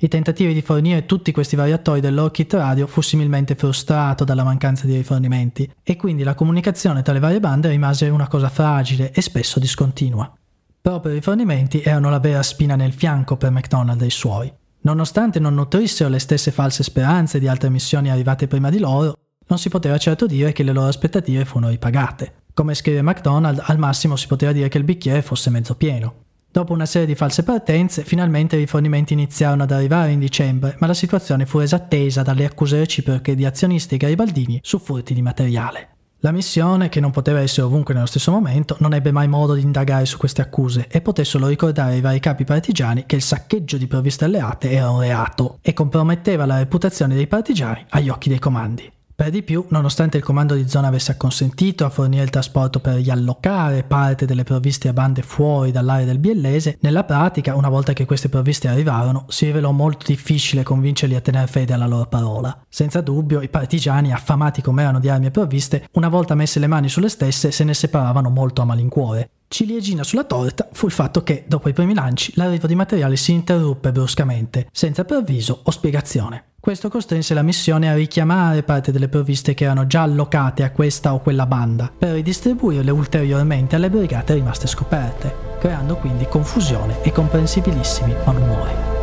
I 0.00 0.06
tentativi 0.06 0.54
di 0.54 0.62
fornire 0.62 1.06
tutti 1.06 1.32
questi 1.32 1.56
variatori 1.56 2.00
del 2.00 2.14
loro 2.14 2.30
kit 2.30 2.52
radio 2.54 2.86
fu 2.86 3.00
similmente 3.00 3.56
frustrato 3.56 4.22
dalla 4.22 4.44
mancanza 4.44 4.86
di 4.86 4.94
rifornimenti 4.94 5.68
e 5.82 5.96
quindi 5.96 6.22
la 6.22 6.36
comunicazione 6.36 7.02
tra 7.02 7.12
le 7.12 7.18
varie 7.18 7.40
bande 7.40 7.68
rimase 7.68 8.08
una 8.08 8.28
cosa 8.28 8.48
fragile 8.48 9.10
e 9.10 9.20
spesso 9.20 9.58
discontinua. 9.58 10.32
Proprio 10.80 11.10
i 11.10 11.16
rifornimenti 11.16 11.82
erano 11.82 12.10
la 12.10 12.20
vera 12.20 12.44
spina 12.44 12.76
nel 12.76 12.92
fianco 12.92 13.36
per 13.36 13.50
McDonald 13.50 14.00
e 14.00 14.06
i 14.06 14.10
suoi. 14.10 14.52
Nonostante 14.82 15.40
non 15.40 15.54
nutrissero 15.54 16.08
le 16.08 16.20
stesse 16.20 16.52
false 16.52 16.84
speranze 16.84 17.40
di 17.40 17.48
altre 17.48 17.68
missioni 17.68 18.08
arrivate 18.08 18.46
prima 18.46 18.70
di 18.70 18.78
loro, 18.78 19.18
non 19.48 19.58
si 19.58 19.68
poteva 19.68 19.98
certo 19.98 20.26
dire 20.26 20.52
che 20.52 20.62
le 20.62 20.72
loro 20.72 20.86
aspettative 20.86 21.44
furono 21.44 21.70
ripagate. 21.70 22.44
Come 22.54 22.74
scrive 22.74 23.02
McDonald, 23.02 23.60
al 23.64 23.78
massimo 23.78 24.14
si 24.14 24.28
poteva 24.28 24.52
dire 24.52 24.68
che 24.68 24.78
il 24.78 24.84
bicchiere 24.84 25.22
fosse 25.22 25.50
mezzo 25.50 25.74
pieno. 25.74 26.26
Dopo 26.58 26.72
una 26.72 26.86
serie 26.86 27.06
di 27.06 27.14
false 27.14 27.44
partenze, 27.44 28.02
finalmente 28.02 28.56
i 28.56 28.58
rifornimenti 28.58 29.12
iniziarono 29.12 29.62
ad 29.62 29.70
arrivare 29.70 30.10
in 30.10 30.18
dicembre, 30.18 30.74
ma 30.80 30.88
la 30.88 30.92
situazione 30.92 31.46
fu 31.46 31.60
resa 31.60 31.76
attesa 31.76 32.22
dalle 32.22 32.44
accuse 32.44 32.78
reciproche 32.78 33.36
di 33.36 33.44
azionisti 33.44 33.96
garibaldini 33.96 34.58
su 34.60 34.80
furti 34.80 35.14
di 35.14 35.22
materiale. 35.22 35.90
La 36.18 36.32
missione, 36.32 36.88
che 36.88 36.98
non 36.98 37.12
poteva 37.12 37.38
essere 37.38 37.64
ovunque 37.64 37.94
nello 37.94 38.06
stesso 38.06 38.32
momento, 38.32 38.74
non 38.80 38.92
ebbe 38.92 39.12
mai 39.12 39.28
modo 39.28 39.54
di 39.54 39.62
indagare 39.62 40.04
su 40.04 40.18
queste 40.18 40.42
accuse 40.42 40.88
e 40.90 41.00
poté 41.00 41.22
solo 41.22 41.46
ricordare 41.46 41.92
ai 41.92 42.00
vari 42.00 42.18
capi 42.18 42.42
partigiani 42.42 43.06
che 43.06 43.14
il 43.14 43.22
saccheggio 43.22 43.76
di 43.76 43.86
provviste 43.86 44.24
alleate 44.24 44.72
era 44.72 44.90
un 44.90 44.98
reato 44.98 45.58
e 45.62 45.72
comprometteva 45.72 46.44
la 46.44 46.58
reputazione 46.58 47.14
dei 47.14 47.28
partigiani 47.28 47.86
agli 47.90 48.08
occhi 48.08 48.30
dei 48.30 48.40
comandi. 48.40 48.97
Per 49.18 49.30
di 49.30 49.42
più, 49.42 49.64
nonostante 49.70 50.16
il 50.16 50.22
comando 50.22 50.54
di 50.54 50.68
zona 50.68 50.86
avesse 50.86 51.10
acconsentito 51.10 51.84
a 51.84 51.90
fornire 51.90 52.22
il 52.22 52.30
trasporto 52.30 52.78
per 52.78 52.94
riallocare 52.94 53.82
parte 53.82 54.26
delle 54.26 54.44
provviste 54.44 54.86
a 54.86 54.92
bande 54.92 55.22
fuori 55.22 55.72
dall'area 55.72 56.06
del 56.06 56.20
Biellese, 56.20 56.78
nella 56.82 57.02
pratica, 57.02 57.56
una 57.56 57.68
volta 57.68 57.94
che 57.94 58.04
queste 58.04 58.28
provviste 58.28 58.68
arrivarono, 58.68 59.24
si 59.26 59.46
rivelò 59.46 59.72
molto 59.72 60.06
difficile 60.06 60.62
convincerli 60.62 61.16
a 61.16 61.20
tenere 61.20 61.48
fede 61.48 61.72
alla 61.72 61.88
loro 61.88 62.06
parola. 62.06 62.64
Senza 62.68 63.00
dubbio, 63.00 63.42
i 63.42 63.48
partigiani, 63.48 64.12
affamati 64.12 64.62
come 64.62 64.82
erano 64.82 65.00
di 65.00 65.08
armi 65.08 65.26
e 65.26 65.30
provviste, 65.32 65.88
una 65.94 66.08
volta 66.08 66.36
messe 66.36 66.60
le 66.60 66.68
mani 66.68 66.88
sulle 66.88 67.08
stesse, 67.08 67.50
se 67.50 67.64
ne 67.64 67.74
separavano 67.74 68.30
molto 68.30 68.62
a 68.62 68.66
malincuore. 68.66 69.30
Ciliegina 69.48 70.04
sulla 70.04 70.22
torta 70.22 70.68
fu 70.70 70.86
il 70.86 70.92
fatto 70.92 71.24
che, 71.24 71.42
dopo 71.48 71.68
i 71.68 71.72
primi 71.72 71.92
lanci, 71.92 72.34
l'arrivo 72.36 72.68
di 72.68 72.76
materiali 72.76 73.16
si 73.16 73.32
interruppe 73.32 73.90
bruscamente, 73.90 74.68
senza 74.70 75.04
preavviso 75.04 75.62
o 75.64 75.70
spiegazione. 75.72 76.44
Questo 76.68 76.90
costrinse 76.90 77.32
la 77.32 77.40
missione 77.40 77.88
a 77.88 77.94
richiamare 77.94 78.62
parte 78.62 78.92
delle 78.92 79.08
provviste 79.08 79.54
che 79.54 79.64
erano 79.64 79.86
già 79.86 80.02
allocate 80.02 80.64
a 80.64 80.70
questa 80.70 81.14
o 81.14 81.20
quella 81.20 81.46
banda, 81.46 81.90
per 81.96 82.10
ridistribuirle 82.10 82.90
ulteriormente 82.90 83.74
alle 83.74 83.88
brigate 83.88 84.34
rimaste 84.34 84.66
scoperte, 84.66 85.34
creando 85.58 85.96
quindi 85.96 86.26
confusione 86.28 87.00
e 87.00 87.10
comprensibilissimi 87.10 88.14
malumori. 88.22 88.97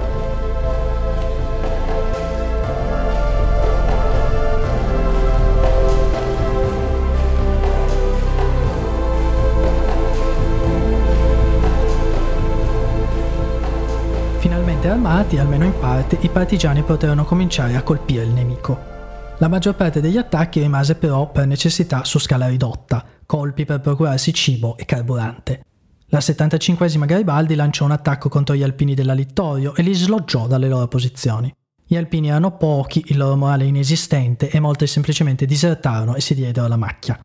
Armati, 15.26 15.38
almeno 15.38 15.66
in 15.66 15.78
parte, 15.80 16.18
i 16.22 16.30
partigiani 16.30 16.84
poterono 16.84 17.26
cominciare 17.26 17.76
a 17.76 17.82
colpire 17.82 18.24
il 18.24 18.30
nemico. 18.30 18.94
La 19.40 19.48
maggior 19.48 19.76
parte 19.76 20.00
degli 20.00 20.18
attacchi 20.18 20.62
rimase 20.62 20.96
però 20.96 21.32
per 21.32 21.48
necessità 21.48 22.04
su 22.04 22.20
scala 22.20 22.48
ridotta, 22.48 23.04
colpi 23.26 23.66
per 23.66 23.82
procurarsi 23.82 24.34
cibo 24.34 24.78
e 24.78 24.86
carburante. 24.86 25.64
La 26.08 26.20
75esima 26.20 27.06
Garibaldi 27.06 27.56
lanciò 27.56 27.86
un 27.86 27.92
attacco 27.92 28.30
contro 28.30 28.56
gli 28.56 28.64
alpini 28.64 28.94
della 28.94 29.14
Littorio 29.14 29.76
e 29.76 29.82
li 29.82 29.94
sloggiò 29.94 30.48
dalle 30.48 30.70
loro 30.70 30.88
posizioni. 30.88 31.54
Gli 31.88 31.98
alpini 31.98 32.30
erano 32.30 32.56
pochi, 32.56 33.04
il 33.08 33.18
loro 33.18 33.36
morale 33.36 33.66
inesistente 33.66 34.50
e 34.50 34.60
molti 34.60 34.88
semplicemente 34.88 35.46
disertarono 35.46 36.16
e 36.16 36.22
si 36.22 36.36
diedero 36.36 36.68
alla 36.68 36.78
macchia. 36.78 37.20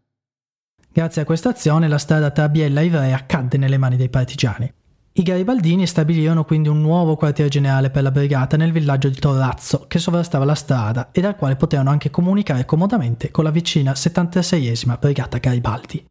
Grazie 0.93 1.23
a 1.23 1.25
questa 1.25 1.51
azione 1.51 1.87
la 1.87 1.99
strada 1.99 2.31
tra 2.31 2.49
Biella 2.49 2.81
e 2.81 2.87
Ivrea 2.87 3.27
cadde 3.27 3.59
nelle 3.59 3.79
mani 3.79 3.97
dei 3.97 4.09
partigiani. 4.09 4.73
I 5.21 5.23
garibaldini 5.23 5.87
stabilirono 5.87 6.47
quindi 6.47 6.71
un 6.71 6.81
nuovo 6.81 7.15
quartiere 7.15 7.51
generale 7.51 7.91
per 7.91 8.03
la 8.03 8.11
brigata 8.11 8.57
nel 8.57 8.73
villaggio 8.73 9.11
di 9.11 9.19
Torrazzo, 9.19 9.85
che 9.87 9.99
sovrastava 9.99 10.47
la 10.47 10.55
strada 10.55 11.11
e 11.13 11.21
dal 11.21 11.37
quale 11.37 11.57
potevano 11.57 11.91
anche 11.91 12.09
comunicare 12.09 12.65
comodamente 12.65 13.31
con 13.31 13.45
la 13.45 13.51
vicina 13.51 13.93
76esima 13.93 14.99
Brigata 14.99 15.37
Garibaldi. 15.37 16.03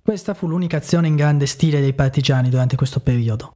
Questa 0.00 0.34
fu 0.34 0.46
l'unica 0.46 0.76
azione 0.76 1.08
in 1.08 1.16
grande 1.16 1.46
stile 1.46 1.80
dei 1.80 1.92
partigiani 1.92 2.50
durante 2.50 2.76
questo 2.76 3.00
periodo. 3.00 3.54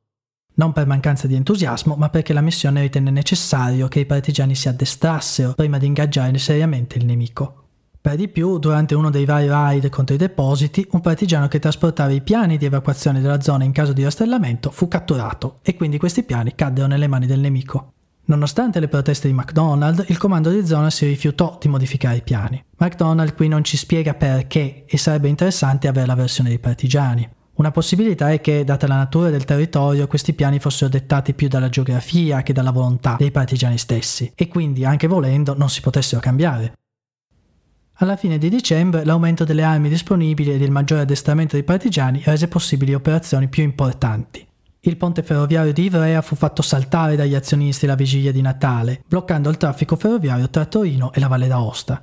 Non 0.54 0.72
per 0.72 0.88
mancanza 0.88 1.28
di 1.28 1.36
entusiasmo, 1.36 1.94
ma 1.94 2.08
perché 2.08 2.32
la 2.32 2.40
missione 2.40 2.80
ritenne 2.80 3.12
necessario 3.12 3.86
che 3.86 4.00
i 4.00 4.06
partigiani 4.06 4.56
si 4.56 4.66
addestrassero 4.66 5.52
prima 5.52 5.78
di 5.78 5.86
ingaggiare 5.86 6.36
seriamente 6.36 6.98
il 6.98 7.04
nemico. 7.04 7.69
Per 8.02 8.16
di 8.16 8.28
più, 8.28 8.58
durante 8.58 8.94
uno 8.94 9.10
dei 9.10 9.26
vari 9.26 9.46
raid 9.46 9.90
contro 9.90 10.14
i 10.14 10.18
depositi, 10.18 10.86
un 10.92 11.02
partigiano 11.02 11.48
che 11.48 11.58
trasportava 11.58 12.10
i 12.12 12.22
piani 12.22 12.56
di 12.56 12.64
evacuazione 12.64 13.20
della 13.20 13.42
zona 13.42 13.64
in 13.64 13.72
caso 13.72 13.92
di 13.92 14.02
rastrellamento 14.02 14.70
fu 14.70 14.88
catturato 14.88 15.58
e 15.60 15.76
quindi 15.76 15.98
questi 15.98 16.22
piani 16.22 16.54
caddero 16.54 16.86
nelle 16.86 17.08
mani 17.08 17.26
del 17.26 17.40
nemico. 17.40 17.92
Nonostante 18.24 18.80
le 18.80 18.88
proteste 18.88 19.28
di 19.28 19.34
McDonald, 19.34 20.06
il 20.08 20.16
comando 20.16 20.50
di 20.50 20.64
zona 20.64 20.88
si 20.88 21.04
rifiutò 21.04 21.58
di 21.60 21.68
modificare 21.68 22.16
i 22.16 22.22
piani. 22.22 22.64
McDonald 22.78 23.34
qui 23.34 23.48
non 23.48 23.64
ci 23.64 23.76
spiega 23.76 24.14
perché 24.14 24.84
e 24.86 24.96
sarebbe 24.96 25.28
interessante 25.28 25.86
avere 25.86 26.06
la 26.06 26.14
versione 26.14 26.48
dei 26.48 26.58
partigiani. 26.58 27.28
Una 27.56 27.70
possibilità 27.70 28.32
è 28.32 28.40
che, 28.40 28.64
data 28.64 28.86
la 28.86 28.96
natura 28.96 29.28
del 29.28 29.44
territorio, 29.44 30.06
questi 30.06 30.32
piani 30.32 30.58
fossero 30.58 30.88
dettati 30.88 31.34
più 31.34 31.48
dalla 31.48 31.68
geografia 31.68 32.42
che 32.42 32.54
dalla 32.54 32.70
volontà 32.70 33.16
dei 33.18 33.30
partigiani 33.30 33.76
stessi 33.76 34.32
e 34.34 34.48
quindi, 34.48 34.86
anche 34.86 35.06
volendo, 35.06 35.54
non 35.54 35.68
si 35.68 35.82
potessero 35.82 36.22
cambiare. 36.22 36.72
Alla 38.02 38.16
fine 38.16 38.38
di 38.38 38.48
dicembre 38.48 39.04
l'aumento 39.04 39.44
delle 39.44 39.62
armi 39.62 39.90
disponibili 39.90 40.54
ed 40.54 40.62
il 40.62 40.70
maggiore 40.70 41.02
addestramento 41.02 41.56
dei 41.56 41.64
partigiani 41.64 42.22
rese 42.24 42.48
possibili 42.48 42.94
operazioni 42.94 43.48
più 43.48 43.62
importanti. 43.62 44.46
Il 44.80 44.96
ponte 44.96 45.22
ferroviario 45.22 45.74
di 45.74 45.84
Ivrea 45.84 46.22
fu 46.22 46.34
fatto 46.34 46.62
saltare 46.62 47.14
dagli 47.14 47.34
azionisti 47.34 47.84
la 47.84 47.96
vigilia 47.96 48.32
di 48.32 48.40
Natale, 48.40 49.02
bloccando 49.06 49.50
il 49.50 49.58
traffico 49.58 49.96
ferroviario 49.96 50.48
tra 50.48 50.64
Torino 50.64 51.12
e 51.12 51.20
la 51.20 51.28
Valle 51.28 51.46
d'Aosta. 51.46 52.02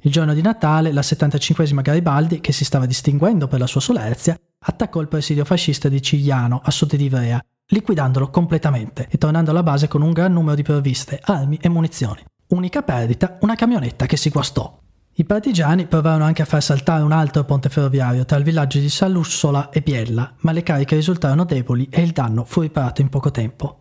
Il 0.00 0.10
giorno 0.10 0.34
di 0.34 0.42
Natale, 0.42 0.90
la 0.90 1.02
75esima 1.02 1.80
Garibaldi, 1.80 2.40
che 2.40 2.50
si 2.50 2.64
stava 2.64 2.86
distinguendo 2.86 3.46
per 3.46 3.60
la 3.60 3.68
sua 3.68 3.80
solerzia, 3.80 4.36
attaccò 4.58 5.00
il 5.00 5.06
presidio 5.06 5.44
fascista 5.44 5.88
di 5.88 6.02
Cigliano, 6.02 6.60
a 6.64 6.72
sud 6.72 6.96
di 6.96 7.04
Ivrea, 7.04 7.40
liquidandolo 7.68 8.30
completamente 8.30 9.06
e 9.08 9.16
tornando 9.16 9.52
alla 9.52 9.62
base 9.62 9.86
con 9.86 10.02
un 10.02 10.10
gran 10.10 10.32
numero 10.32 10.56
di 10.56 10.62
provviste, 10.64 11.20
armi 11.22 11.56
e 11.60 11.68
munizioni. 11.68 12.24
Unica 12.48 12.82
perdita, 12.82 13.38
una 13.42 13.54
camionetta 13.54 14.06
che 14.06 14.16
si 14.16 14.30
guastò. 14.30 14.80
I 15.18 15.24
partigiani 15.24 15.86
provarono 15.86 16.24
anche 16.24 16.42
a 16.42 16.44
far 16.44 16.62
saltare 16.62 17.02
un 17.02 17.10
altro 17.10 17.42
ponte 17.44 17.70
ferroviario 17.70 18.26
tra 18.26 18.36
il 18.36 18.44
villaggio 18.44 18.78
di 18.78 18.90
Sallussola 18.90 19.70
e 19.70 19.80
Biella, 19.80 20.34
ma 20.40 20.52
le 20.52 20.62
cariche 20.62 20.94
risultarono 20.94 21.46
deboli 21.46 21.88
e 21.90 22.02
il 22.02 22.10
danno 22.10 22.44
fu 22.44 22.60
riparato 22.60 23.00
in 23.00 23.08
poco 23.08 23.30
tempo. 23.30 23.80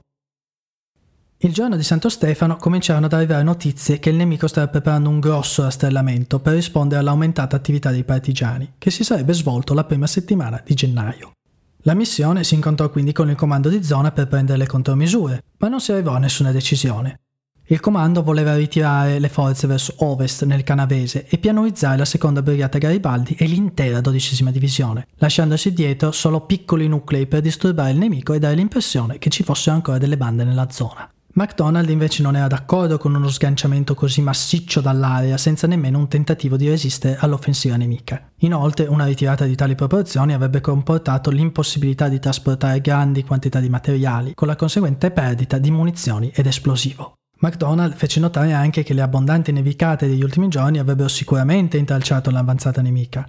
Il 1.39 1.51
giorno 1.51 1.75
di 1.75 1.83
Santo 1.83 2.07
Stefano 2.07 2.55
cominciarono 2.55 3.07
ad 3.07 3.13
arrivare 3.13 3.43
notizie 3.43 3.99
che 3.99 4.11
il 4.11 4.15
nemico 4.15 4.47
stava 4.47 4.69
preparando 4.69 5.09
un 5.09 5.19
grosso 5.19 5.63
rastrellamento 5.63 6.39
per 6.39 6.53
rispondere 6.53 7.01
all'aumentata 7.01 7.57
attività 7.57 7.91
dei 7.91 8.05
partigiani, 8.05 8.75
che 8.77 8.89
si 8.89 9.03
sarebbe 9.03 9.33
svolto 9.33 9.73
la 9.73 9.83
prima 9.83 10.07
settimana 10.07 10.61
di 10.65 10.73
gennaio. 10.73 11.33
La 11.79 11.95
missione 11.95 12.45
si 12.45 12.55
incontrò 12.55 12.89
quindi 12.89 13.11
con 13.11 13.29
il 13.29 13.35
comando 13.35 13.67
di 13.67 13.83
zona 13.83 14.13
per 14.13 14.27
prendere 14.27 14.57
le 14.57 14.67
contromisure, 14.67 15.43
ma 15.57 15.67
non 15.67 15.81
si 15.81 15.91
arrivò 15.91 16.13
a 16.13 16.19
nessuna 16.19 16.53
decisione. 16.53 17.24
Il 17.67 17.79
comando 17.79 18.21
voleva 18.21 18.55
ritirare 18.55 19.17
le 19.17 19.27
forze 19.27 19.65
verso 19.65 19.95
ovest 19.97 20.43
nel 20.43 20.63
Canavese 20.63 21.25
e 21.27 21.39
pianurizzare 21.39 21.97
la 21.97 22.05
seconda 22.05 22.43
brigata 22.43 22.77
Garibaldi 22.77 23.33
e 23.33 23.45
l'intera 23.45 24.01
dodicesima 24.01 24.51
divisione, 24.51 25.07
lasciandosi 25.15 25.73
dietro 25.73 26.11
solo 26.11 26.41
piccoli 26.41 26.87
nuclei 26.87 27.25
per 27.25 27.41
disturbare 27.41 27.89
il 27.89 27.97
nemico 27.97 28.33
e 28.33 28.39
dare 28.39 28.53
l'impressione 28.53 29.17
che 29.17 29.31
ci 29.31 29.41
fossero 29.41 29.75
ancora 29.75 29.97
delle 29.97 30.15
bande 30.15 30.43
nella 30.43 30.67
zona. 30.69 31.09
MacDonald 31.33 31.89
invece 31.89 32.21
non 32.21 32.35
era 32.35 32.45
d'accordo 32.45 32.99
con 32.99 33.15
uno 33.15 33.29
sganciamento 33.29 33.95
così 33.95 34.21
massiccio 34.21 34.79
dall'area 34.79 35.35
senza 35.37 35.65
nemmeno 35.65 35.97
un 35.97 36.07
tentativo 36.07 36.57
di 36.57 36.69
resistere 36.69 37.17
all'offensiva 37.19 37.77
nemica. 37.77 38.29
Inoltre 38.41 38.85
una 38.85 39.05
ritirata 39.05 39.45
di 39.45 39.55
tali 39.55 39.73
proporzioni 39.73 40.33
avrebbe 40.33 40.61
comportato 40.61 41.31
l'impossibilità 41.31 42.09
di 42.09 42.19
trasportare 42.19 42.79
grandi 42.79 43.23
quantità 43.23 43.59
di 43.59 43.69
materiali, 43.69 44.35
con 44.35 44.47
la 44.47 44.55
conseguente 44.55 45.09
perdita 45.09 45.57
di 45.57 45.71
munizioni 45.71 46.31
ed 46.33 46.45
esplosivo. 46.45 47.15
McDonald 47.39 47.93
fece 47.95 48.19
notare 48.19 48.53
anche 48.53 48.83
che 48.83 48.93
le 48.93 49.01
abbondanti 49.01 49.51
nevicate 49.51 50.07
degli 50.07 50.23
ultimi 50.23 50.47
giorni 50.47 50.79
avrebbero 50.79 51.09
sicuramente 51.09 51.77
intralciato 51.77 52.31
l'avanzata 52.31 52.81
nemica. 52.81 53.27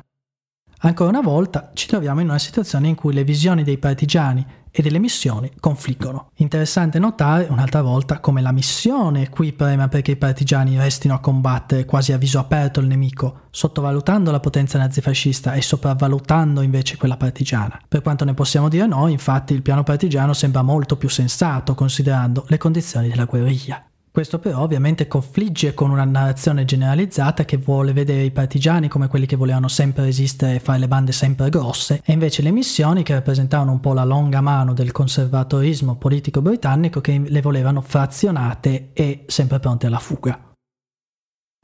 Ancora 0.80 1.08
una 1.08 1.22
volta 1.22 1.70
ci 1.72 1.86
troviamo 1.86 2.20
in 2.20 2.28
una 2.28 2.38
situazione 2.38 2.88
in 2.88 2.94
cui 2.94 3.14
le 3.14 3.24
visioni 3.24 3.64
dei 3.64 3.78
partigiani 3.78 4.46
e 4.70 4.82
delle 4.82 4.98
missioni 4.98 5.50
confliggono. 5.58 6.32
Interessante 6.36 6.98
notare 6.98 7.46
un'altra 7.48 7.80
volta 7.80 8.20
come 8.20 8.42
la 8.42 8.52
missione 8.52 9.30
qui 9.30 9.54
prema 9.54 9.88
perché 9.88 10.10
i 10.10 10.16
partigiani 10.16 10.78
restino 10.78 11.14
a 11.14 11.18
combattere 11.18 11.86
quasi 11.86 12.12
a 12.12 12.18
viso 12.18 12.38
aperto 12.38 12.80
il 12.80 12.86
nemico, 12.86 13.44
sottovalutando 13.50 14.30
la 14.30 14.38
potenza 14.38 14.76
nazifascista 14.76 15.54
e 15.54 15.62
sopravvalutando 15.62 16.60
invece 16.60 16.98
quella 16.98 17.16
partigiana. 17.16 17.80
Per 17.88 18.02
quanto 18.02 18.26
ne 18.26 18.34
possiamo 18.34 18.68
dire 18.68 18.86
noi, 18.86 19.12
infatti, 19.12 19.54
il 19.54 19.62
piano 19.62 19.82
partigiano 19.82 20.34
sembra 20.34 20.60
molto 20.60 20.98
più 20.98 21.08
sensato 21.08 21.74
considerando 21.74 22.44
le 22.48 22.58
condizioni 22.58 23.08
della 23.08 23.24
guerriglia. 23.24 23.82
Questo 24.16 24.38
però 24.38 24.62
ovviamente 24.62 25.08
confligge 25.08 25.74
con 25.74 25.90
una 25.90 26.04
narrazione 26.04 26.64
generalizzata 26.64 27.44
che 27.44 27.58
vuole 27.58 27.92
vedere 27.92 28.22
i 28.22 28.30
partigiani 28.30 28.88
come 28.88 29.08
quelli 29.08 29.26
che 29.26 29.36
volevano 29.36 29.68
sempre 29.68 30.04
resistere 30.04 30.54
e 30.54 30.58
fare 30.58 30.78
le 30.78 30.88
bande 30.88 31.12
sempre 31.12 31.50
grosse, 31.50 32.00
e 32.02 32.14
invece 32.14 32.40
le 32.40 32.50
missioni 32.50 33.02
che 33.02 33.12
rappresentavano 33.12 33.72
un 33.72 33.80
po' 33.80 33.92
la 33.92 34.04
longa 34.04 34.40
mano 34.40 34.72
del 34.72 34.90
conservatorismo 34.90 35.96
politico 35.96 36.40
britannico 36.40 37.02
che 37.02 37.24
le 37.26 37.42
volevano 37.42 37.82
frazionate 37.82 38.92
e 38.94 39.24
sempre 39.26 39.58
pronte 39.58 39.86
alla 39.86 39.98
fuga. 39.98 40.54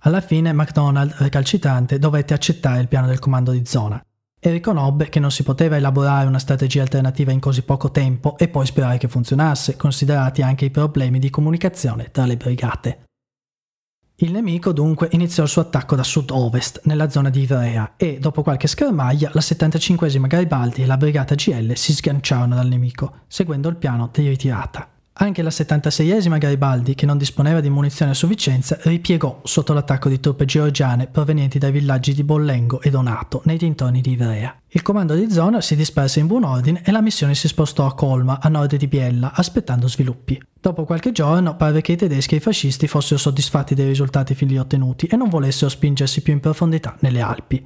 Alla 0.02 0.20
fine 0.20 0.52
MacDonald, 0.52 1.14
recalcitrante, 1.20 1.98
dovette 1.98 2.34
accettare 2.34 2.82
il 2.82 2.88
piano 2.88 3.06
del 3.06 3.18
comando 3.18 3.52
di 3.52 3.64
zona 3.64 4.04
e 4.44 4.50
riconobbe 4.50 5.08
che 5.08 5.20
non 5.20 5.30
si 5.30 5.44
poteva 5.44 5.76
elaborare 5.76 6.26
una 6.26 6.40
strategia 6.40 6.82
alternativa 6.82 7.30
in 7.30 7.38
così 7.38 7.62
poco 7.62 7.92
tempo 7.92 8.36
e 8.36 8.48
poi 8.48 8.66
sperare 8.66 8.98
che 8.98 9.06
funzionasse, 9.06 9.76
considerati 9.76 10.42
anche 10.42 10.64
i 10.64 10.70
problemi 10.70 11.20
di 11.20 11.30
comunicazione 11.30 12.10
tra 12.10 12.26
le 12.26 12.36
brigate. 12.36 13.04
Il 14.16 14.32
nemico 14.32 14.72
dunque 14.72 15.08
iniziò 15.12 15.44
il 15.44 15.48
suo 15.48 15.62
attacco 15.62 15.94
da 15.94 16.02
sud-ovest, 16.02 16.80
nella 16.84 17.08
zona 17.08 17.30
di 17.30 17.42
Ivrea, 17.42 17.94
e 17.96 18.18
dopo 18.18 18.42
qualche 18.42 18.66
schermaglia 18.66 19.30
la 19.32 19.40
75esima 19.40 20.26
Garibaldi 20.26 20.82
e 20.82 20.86
la 20.86 20.96
brigata 20.96 21.36
GL 21.36 21.74
si 21.76 21.92
sganciarono 21.92 22.56
dal 22.56 22.66
nemico, 22.66 23.20
seguendo 23.28 23.68
il 23.68 23.76
piano 23.76 24.10
di 24.12 24.26
ritirata. 24.26 24.91
Anche 25.14 25.42
la 25.42 25.50
76esima 25.50 26.38
Garibaldi, 26.38 26.94
che 26.94 27.04
non 27.04 27.18
disponeva 27.18 27.60
di 27.60 27.68
munizioni 27.68 28.12
a 28.12 28.14
sufficienza, 28.14 28.78
ripiegò 28.82 29.42
sotto 29.44 29.74
l'attacco 29.74 30.08
di 30.08 30.18
truppe 30.18 30.46
georgiane 30.46 31.06
provenienti 31.06 31.58
dai 31.58 31.70
villaggi 31.70 32.14
di 32.14 32.24
Bollengo 32.24 32.80
e 32.80 32.88
Donato, 32.88 33.42
nei 33.44 33.58
dintorni 33.58 34.00
di 34.00 34.12
Ivrea. 34.12 34.56
Il 34.68 34.80
comando 34.80 35.14
di 35.14 35.30
zona 35.30 35.60
si 35.60 35.76
disperse 35.76 36.20
in 36.20 36.26
buon 36.28 36.44
ordine 36.44 36.80
e 36.82 36.90
la 36.92 37.02
missione 37.02 37.34
si 37.34 37.46
spostò 37.46 37.84
a 37.84 37.94
Colma, 37.94 38.40
a 38.40 38.48
nord 38.48 38.74
di 38.76 38.88
Biella, 38.88 39.32
aspettando 39.34 39.86
sviluppi. 39.86 40.42
Dopo 40.58 40.84
qualche 40.84 41.12
giorno 41.12 41.56
pare 41.56 41.82
che 41.82 41.92
i 41.92 41.96
tedeschi 41.96 42.34
e 42.34 42.38
i 42.38 42.40
fascisti 42.40 42.88
fossero 42.88 43.18
soddisfatti 43.18 43.74
dei 43.74 43.86
risultati 43.86 44.34
fin 44.34 44.48
lì 44.48 44.56
ottenuti 44.56 45.06
e 45.06 45.16
non 45.16 45.28
volessero 45.28 45.68
spingersi 45.68 46.22
più 46.22 46.32
in 46.32 46.40
profondità 46.40 46.96
nelle 47.00 47.20
Alpi. 47.20 47.62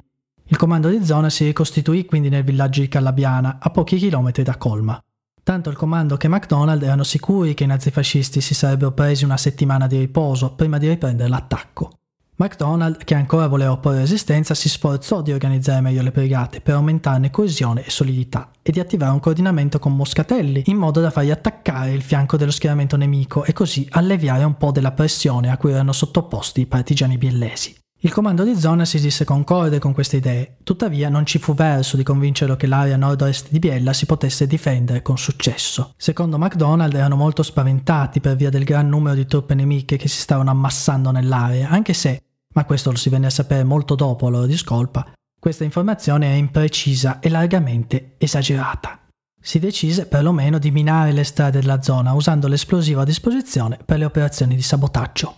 Il 0.49 0.57
comando 0.57 0.89
di 0.89 1.03
zona 1.05 1.29
si 1.29 1.45
ricostituì 1.45 2.05
quindi 2.05 2.27
nel 2.27 2.43
villaggio 2.43 2.81
di 2.81 2.89
Callabiana, 2.89 3.57
a 3.61 3.69
pochi 3.69 3.95
chilometri 3.95 4.43
da 4.43 4.57
Colma. 4.57 5.01
Tanto 5.47 5.69
il 5.69 5.77
comando 5.77 6.17
che 6.17 6.27
McDonald 6.27 6.83
erano 6.83 7.03
sicuri 7.03 7.53
che 7.53 7.63
i 7.63 7.67
nazifascisti 7.67 8.41
si 8.41 8.53
sarebbero 8.53 8.91
presi 8.91 9.23
una 9.23 9.37
settimana 9.37 9.87
di 9.87 9.97
riposo 9.97 10.51
prima 10.51 10.77
di 10.77 10.89
riprendere 10.89 11.29
l'attacco. 11.29 11.91
McDonald, 12.35 13.05
che 13.05 13.15
ancora 13.15 13.47
voleva 13.47 13.71
opporre 13.71 13.99
resistenza, 13.99 14.53
si 14.53 14.67
sforzò 14.67 15.21
di 15.21 15.31
organizzare 15.31 15.79
meglio 15.79 16.01
le 16.01 16.11
brigate 16.11 16.59
per 16.59 16.73
aumentarne 16.73 17.31
coesione 17.31 17.85
e 17.85 17.89
solidità 17.89 18.51
e 18.61 18.73
di 18.73 18.81
attivare 18.81 19.13
un 19.13 19.21
coordinamento 19.21 19.79
con 19.79 19.95
Moscatelli 19.95 20.63
in 20.65 20.75
modo 20.75 20.99
da 20.99 21.11
fargli 21.11 21.31
attaccare 21.31 21.93
il 21.93 22.01
fianco 22.01 22.35
dello 22.35 22.51
schieramento 22.51 22.97
nemico 22.97 23.45
e 23.45 23.53
così 23.53 23.87
alleviare 23.91 24.43
un 24.43 24.57
po' 24.57 24.71
della 24.71 24.91
pressione 24.91 25.49
a 25.49 25.55
cui 25.55 25.71
erano 25.71 25.93
sottoposti 25.93 26.59
i 26.59 26.65
partigiani 26.65 27.17
biellesi. 27.17 27.73
Il 28.01 28.13
comando 28.13 28.43
di 28.43 28.55
zona 28.55 28.85
si 28.85 28.99
disse 28.99 29.25
concorde 29.25 29.79
con 29.79 29.91
queste 29.91 30.17
idee, 30.17 30.57
tuttavia 30.63 31.09
non 31.09 31.25
ci 31.25 31.39
fu 31.39 31.55
verso 31.55 31.97
di 31.97 32.03
convincerlo 32.03 32.55
che 32.55 32.67
l'area 32.67 32.95
nord-ovest 32.95 33.49
di 33.49 33.57
Biella 33.57 33.91
si 33.91 34.05
potesse 34.05 34.45
difendere 34.45 35.01
con 35.01 35.17
successo. 35.17 35.93
Secondo 35.97 36.37
MacDonald 36.37 36.93
erano 36.93 37.15
molto 37.15 37.41
spaventati 37.41 38.19
per 38.19 38.35
via 38.35 38.51
del 38.51 38.65
gran 38.65 38.87
numero 38.87 39.15
di 39.15 39.25
truppe 39.25 39.55
nemiche 39.55 39.97
che 39.97 40.07
si 40.07 40.19
stavano 40.19 40.51
ammassando 40.51 41.09
nell'area, 41.09 41.69
anche 41.69 41.93
se, 41.93 42.21
ma 42.53 42.65
questo 42.65 42.91
lo 42.91 42.97
si 42.97 43.09
venne 43.09 43.25
a 43.25 43.31
sapere 43.31 43.63
molto 43.63 43.95
dopo 43.95 44.27
a 44.27 44.29
loro 44.29 44.45
discolpa, 44.45 45.11
questa 45.39 45.63
informazione 45.63 46.27
è 46.33 46.35
imprecisa 46.35 47.19
e 47.19 47.29
largamente 47.29 48.13
esagerata. 48.19 48.99
Si 49.41 49.57
decise 49.57 50.05
perlomeno 50.05 50.59
di 50.59 50.69
minare 50.69 51.13
le 51.13 51.23
strade 51.23 51.61
della 51.61 51.81
zona 51.81 52.13
usando 52.13 52.47
l'esplosivo 52.47 53.01
a 53.01 53.05
disposizione 53.05 53.79
per 53.83 53.97
le 53.97 54.05
operazioni 54.05 54.55
di 54.55 54.61
sabotaggio. 54.61 55.37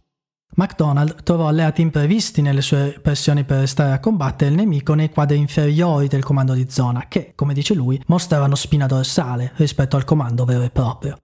MacDonald 0.55 1.23
trovò 1.23 1.47
alleati 1.47 1.81
imprevisti 1.81 2.41
nelle 2.41 2.62
sue 2.62 2.99
pressioni 3.01 3.43
per 3.43 3.59
restare 3.59 3.93
a 3.93 3.99
combattere 3.99 4.49
il 4.49 4.57
nemico 4.57 4.93
nei 4.93 5.09
quadri 5.09 5.38
inferiori 5.38 6.07
del 6.07 6.23
comando 6.23 6.53
di 6.53 6.69
zona, 6.69 7.05
che, 7.07 7.33
come 7.35 7.53
dice 7.53 7.73
lui, 7.73 8.01
mostravano 8.07 8.55
spina 8.55 8.85
dorsale 8.85 9.53
rispetto 9.55 9.95
al 9.95 10.03
comando 10.03 10.45
vero 10.45 10.63
e 10.63 10.69
proprio. 10.69 11.17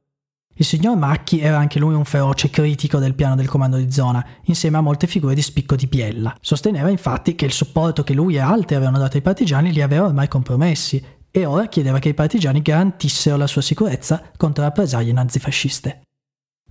Il 0.57 0.63
signor 0.63 0.95
Macchi 0.95 1.41
era 1.41 1.57
anche 1.57 1.79
lui 1.79 1.95
un 1.95 2.05
feroce 2.05 2.49
critico 2.49 2.97
del 2.97 3.13
piano 3.13 3.35
del 3.35 3.49
comando 3.49 3.75
di 3.75 3.91
zona, 3.91 4.25
insieme 4.43 4.77
a 4.77 4.81
molte 4.81 5.05
figure 5.05 5.35
di 5.35 5.41
spicco 5.41 5.75
di 5.75 5.87
Biella. 5.87 6.33
Sosteneva 6.39 6.89
infatti 6.89 7.35
che 7.35 7.43
il 7.43 7.51
supporto 7.51 8.03
che 8.03 8.13
lui 8.13 8.35
e 8.35 8.39
altri 8.39 8.75
avevano 8.75 8.97
dato 8.97 9.17
ai 9.17 9.21
partigiani 9.21 9.73
li 9.73 9.81
aveva 9.81 10.05
ormai 10.05 10.29
compromessi 10.29 11.03
e 11.29 11.45
ora 11.45 11.67
chiedeva 11.67 11.99
che 11.99 12.07
i 12.07 12.13
partigiani 12.13 12.61
garantissero 12.61 13.35
la 13.35 13.47
sua 13.47 13.61
sicurezza 13.61 14.31
contro 14.37 14.63
rappresaglie 14.63 15.11
nazifasciste. 15.11 16.04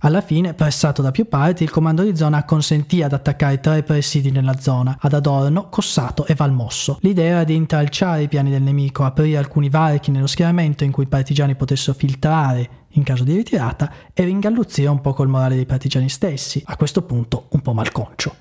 Alla 0.05 0.21
fine, 0.21 0.53
pressato 0.53 1.01
da 1.01 1.09
più 1.09 1.27
parti, 1.27 1.63
il 1.63 1.71
comando 1.71 2.03
di 2.03 2.15
zona 2.15 2.37
acconsentì 2.37 3.01
ad 3.01 3.13
attaccare 3.13 3.59
tre 3.59 3.81
presidi 3.81 4.29
nella 4.29 4.59
zona, 4.59 4.97
ad 4.99 5.13
Adorno, 5.13 5.67
Cossato 5.67 6.27
e 6.27 6.35
Valmosso. 6.35 6.99
L'idea 7.01 7.37
era 7.37 7.43
di 7.43 7.55
intralciare 7.55 8.21
i 8.21 8.27
piani 8.27 8.51
del 8.51 8.61
nemico, 8.61 9.03
aprire 9.03 9.37
alcuni 9.37 9.67
varchi 9.67 10.11
nello 10.11 10.27
schieramento 10.27 10.83
in 10.83 10.91
cui 10.91 11.05
i 11.05 11.07
partigiani 11.07 11.55
potessero 11.55 11.97
filtrare 11.97 12.83
in 12.89 13.01
caso 13.01 13.23
di 13.23 13.35
ritirata 13.35 13.91
e 14.13 14.23
ringalluzzire 14.25 14.89
un 14.89 15.01
po' 15.01 15.13
col 15.13 15.27
morale 15.27 15.55
dei 15.55 15.65
partigiani 15.65 16.07
stessi, 16.07 16.61
a 16.63 16.75
questo 16.75 17.01
punto 17.01 17.47
un 17.49 17.61
po' 17.61 17.73
malconcio. 17.73 18.35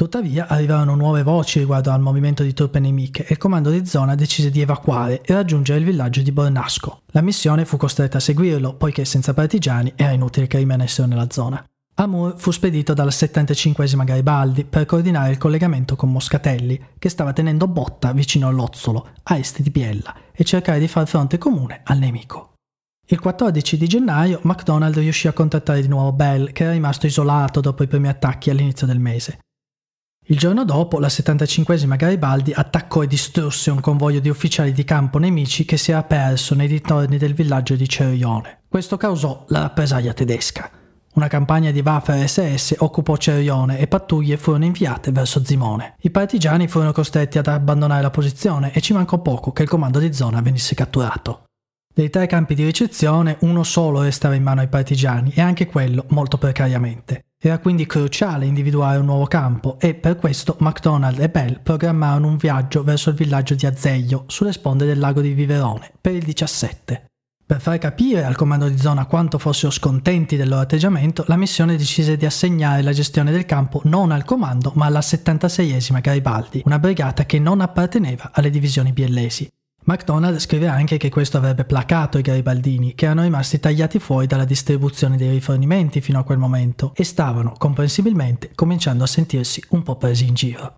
Tuttavia 0.00 0.46
arrivarono 0.48 0.94
nuove 0.94 1.22
voci 1.22 1.58
riguardo 1.58 1.90
al 1.90 2.00
movimento 2.00 2.42
di 2.42 2.54
truppe 2.54 2.80
nemiche 2.80 3.26
e 3.26 3.32
il 3.32 3.36
comando 3.36 3.68
di 3.68 3.84
zona 3.84 4.14
decise 4.14 4.48
di 4.48 4.62
evacuare 4.62 5.20
e 5.20 5.34
raggiungere 5.34 5.78
il 5.78 5.84
villaggio 5.84 6.22
di 6.22 6.32
Bornasco. 6.32 7.02
La 7.08 7.20
missione 7.20 7.66
fu 7.66 7.76
costretta 7.76 8.16
a 8.16 8.20
seguirlo, 8.20 8.76
poiché 8.76 9.04
senza 9.04 9.34
partigiani 9.34 9.92
era 9.96 10.12
inutile 10.12 10.46
che 10.46 10.56
rimanessero 10.56 11.06
nella 11.06 11.26
zona. 11.28 11.62
Amur 11.96 12.32
fu 12.38 12.50
spedito 12.50 12.94
dalla 12.94 13.10
75esima 13.10 14.04
Garibaldi 14.04 14.64
per 14.64 14.86
coordinare 14.86 15.32
il 15.32 15.36
collegamento 15.36 15.96
con 15.96 16.10
Moscatelli, 16.10 16.82
che 16.98 17.10
stava 17.10 17.34
tenendo 17.34 17.68
botta 17.68 18.12
vicino 18.12 18.48
all'Ozzolo, 18.48 19.08
a 19.24 19.36
est 19.36 19.60
di 19.60 19.68
Biella, 19.68 20.16
e 20.32 20.44
cercare 20.44 20.78
di 20.78 20.88
far 20.88 21.06
fronte 21.06 21.36
comune 21.36 21.82
al 21.84 21.98
nemico. 21.98 22.54
Il 23.06 23.20
14 23.20 23.76
di 23.76 23.86
gennaio 23.86 24.40
MacDonald 24.44 24.96
riuscì 24.96 25.28
a 25.28 25.34
contattare 25.34 25.82
di 25.82 25.88
nuovo 25.88 26.12
Bell, 26.12 26.52
che 26.52 26.62
era 26.62 26.72
rimasto 26.72 27.04
isolato 27.04 27.60
dopo 27.60 27.82
i 27.82 27.86
primi 27.86 28.08
attacchi 28.08 28.48
all'inizio 28.48 28.86
del 28.86 28.98
mese. 28.98 29.40
Il 30.30 30.38
giorno 30.38 30.64
dopo, 30.64 31.00
la 31.00 31.08
75esima 31.08 31.96
Garibaldi 31.96 32.52
attaccò 32.52 33.02
e 33.02 33.08
distrusse 33.08 33.72
un 33.72 33.80
convoglio 33.80 34.20
di 34.20 34.28
ufficiali 34.28 34.70
di 34.70 34.84
campo 34.84 35.18
nemici 35.18 35.64
che 35.64 35.76
si 35.76 35.90
era 35.90 36.04
perso 36.04 36.54
nei 36.54 36.68
dintorni 36.68 37.18
del 37.18 37.34
villaggio 37.34 37.74
di 37.74 37.88
Cerione. 37.88 38.60
Questo 38.68 38.96
causò 38.96 39.44
la 39.48 39.62
rappresaglia 39.62 40.12
tedesca. 40.12 40.70
Una 41.14 41.26
campagna 41.26 41.72
di 41.72 41.82
Waffen 41.84 42.28
SS 42.28 42.76
occupò 42.78 43.16
Cerione 43.16 43.80
e 43.80 43.88
pattuglie 43.88 44.36
furono 44.36 44.66
inviate 44.66 45.10
verso 45.10 45.44
Zimone. 45.44 45.96
I 46.02 46.10
partigiani 46.10 46.68
furono 46.68 46.92
costretti 46.92 47.38
ad 47.38 47.48
abbandonare 47.48 48.00
la 48.00 48.10
posizione 48.10 48.72
e 48.72 48.80
ci 48.80 48.92
mancò 48.92 49.18
poco 49.18 49.50
che 49.50 49.64
il 49.64 49.68
comando 49.68 49.98
di 49.98 50.12
zona 50.12 50.40
venisse 50.40 50.76
catturato. 50.76 51.46
Dei 51.92 52.08
tre 52.08 52.28
campi 52.28 52.54
di 52.54 52.62
ricezione, 52.62 53.38
uno 53.40 53.64
solo 53.64 54.02
restava 54.02 54.36
in 54.36 54.44
mano 54.44 54.60
ai 54.60 54.68
partigiani 54.68 55.32
e 55.34 55.40
anche 55.40 55.66
quello 55.66 56.04
molto 56.10 56.38
precariamente. 56.38 57.24
Era 57.42 57.58
quindi 57.58 57.86
cruciale 57.86 58.44
individuare 58.44 58.98
un 58.98 59.06
nuovo 59.06 59.24
campo 59.24 59.78
e 59.80 59.94
per 59.94 60.16
questo 60.16 60.56
MacDonald 60.58 61.18
e 61.20 61.30
Bell 61.30 61.62
programmarono 61.62 62.26
un 62.26 62.36
viaggio 62.36 62.82
verso 62.82 63.08
il 63.08 63.16
villaggio 63.16 63.54
di 63.54 63.64
Azeglio, 63.64 64.24
sulle 64.26 64.52
sponde 64.52 64.84
del 64.84 64.98
lago 64.98 65.22
di 65.22 65.32
Viverone, 65.32 65.90
per 65.98 66.12
il 66.12 66.22
17. 66.22 67.06
Per 67.46 67.58
far 67.58 67.78
capire 67.78 68.24
al 68.24 68.36
comando 68.36 68.68
di 68.68 68.76
zona 68.76 69.06
quanto 69.06 69.38
fossero 69.38 69.72
scontenti 69.72 70.36
del 70.36 70.50
loro 70.50 70.60
atteggiamento, 70.60 71.24
la 71.28 71.36
missione 71.36 71.78
decise 71.78 72.18
di 72.18 72.26
assegnare 72.26 72.82
la 72.82 72.92
gestione 72.92 73.30
del 73.30 73.46
campo 73.46 73.80
non 73.84 74.10
al 74.10 74.24
comando 74.24 74.72
ma 74.74 74.84
alla 74.84 75.00
76esima 75.00 76.02
Garibaldi, 76.02 76.60
una 76.66 76.78
brigata 76.78 77.24
che 77.24 77.38
non 77.38 77.62
apparteneva 77.62 78.32
alle 78.34 78.50
divisioni 78.50 78.92
biellesi. 78.92 79.48
MacDonald 79.84 80.38
scrive 80.38 80.66
anche 80.66 80.98
che 80.98 81.08
questo 81.08 81.38
avrebbe 81.38 81.64
placato 81.64 82.18
i 82.18 82.22
garibaldini, 82.22 82.94
che 82.94 83.06
erano 83.06 83.22
rimasti 83.22 83.58
tagliati 83.58 83.98
fuori 83.98 84.26
dalla 84.26 84.44
distribuzione 84.44 85.16
dei 85.16 85.30
rifornimenti 85.30 86.00
fino 86.00 86.18
a 86.18 86.24
quel 86.24 86.38
momento 86.38 86.92
e 86.94 87.04
stavano, 87.04 87.54
comprensibilmente, 87.56 88.50
cominciando 88.54 89.04
a 89.04 89.08
sentirsi 89.08 89.62
un 89.70 89.82
po' 89.82 89.96
presi 89.96 90.26
in 90.26 90.34
giro. 90.34 90.74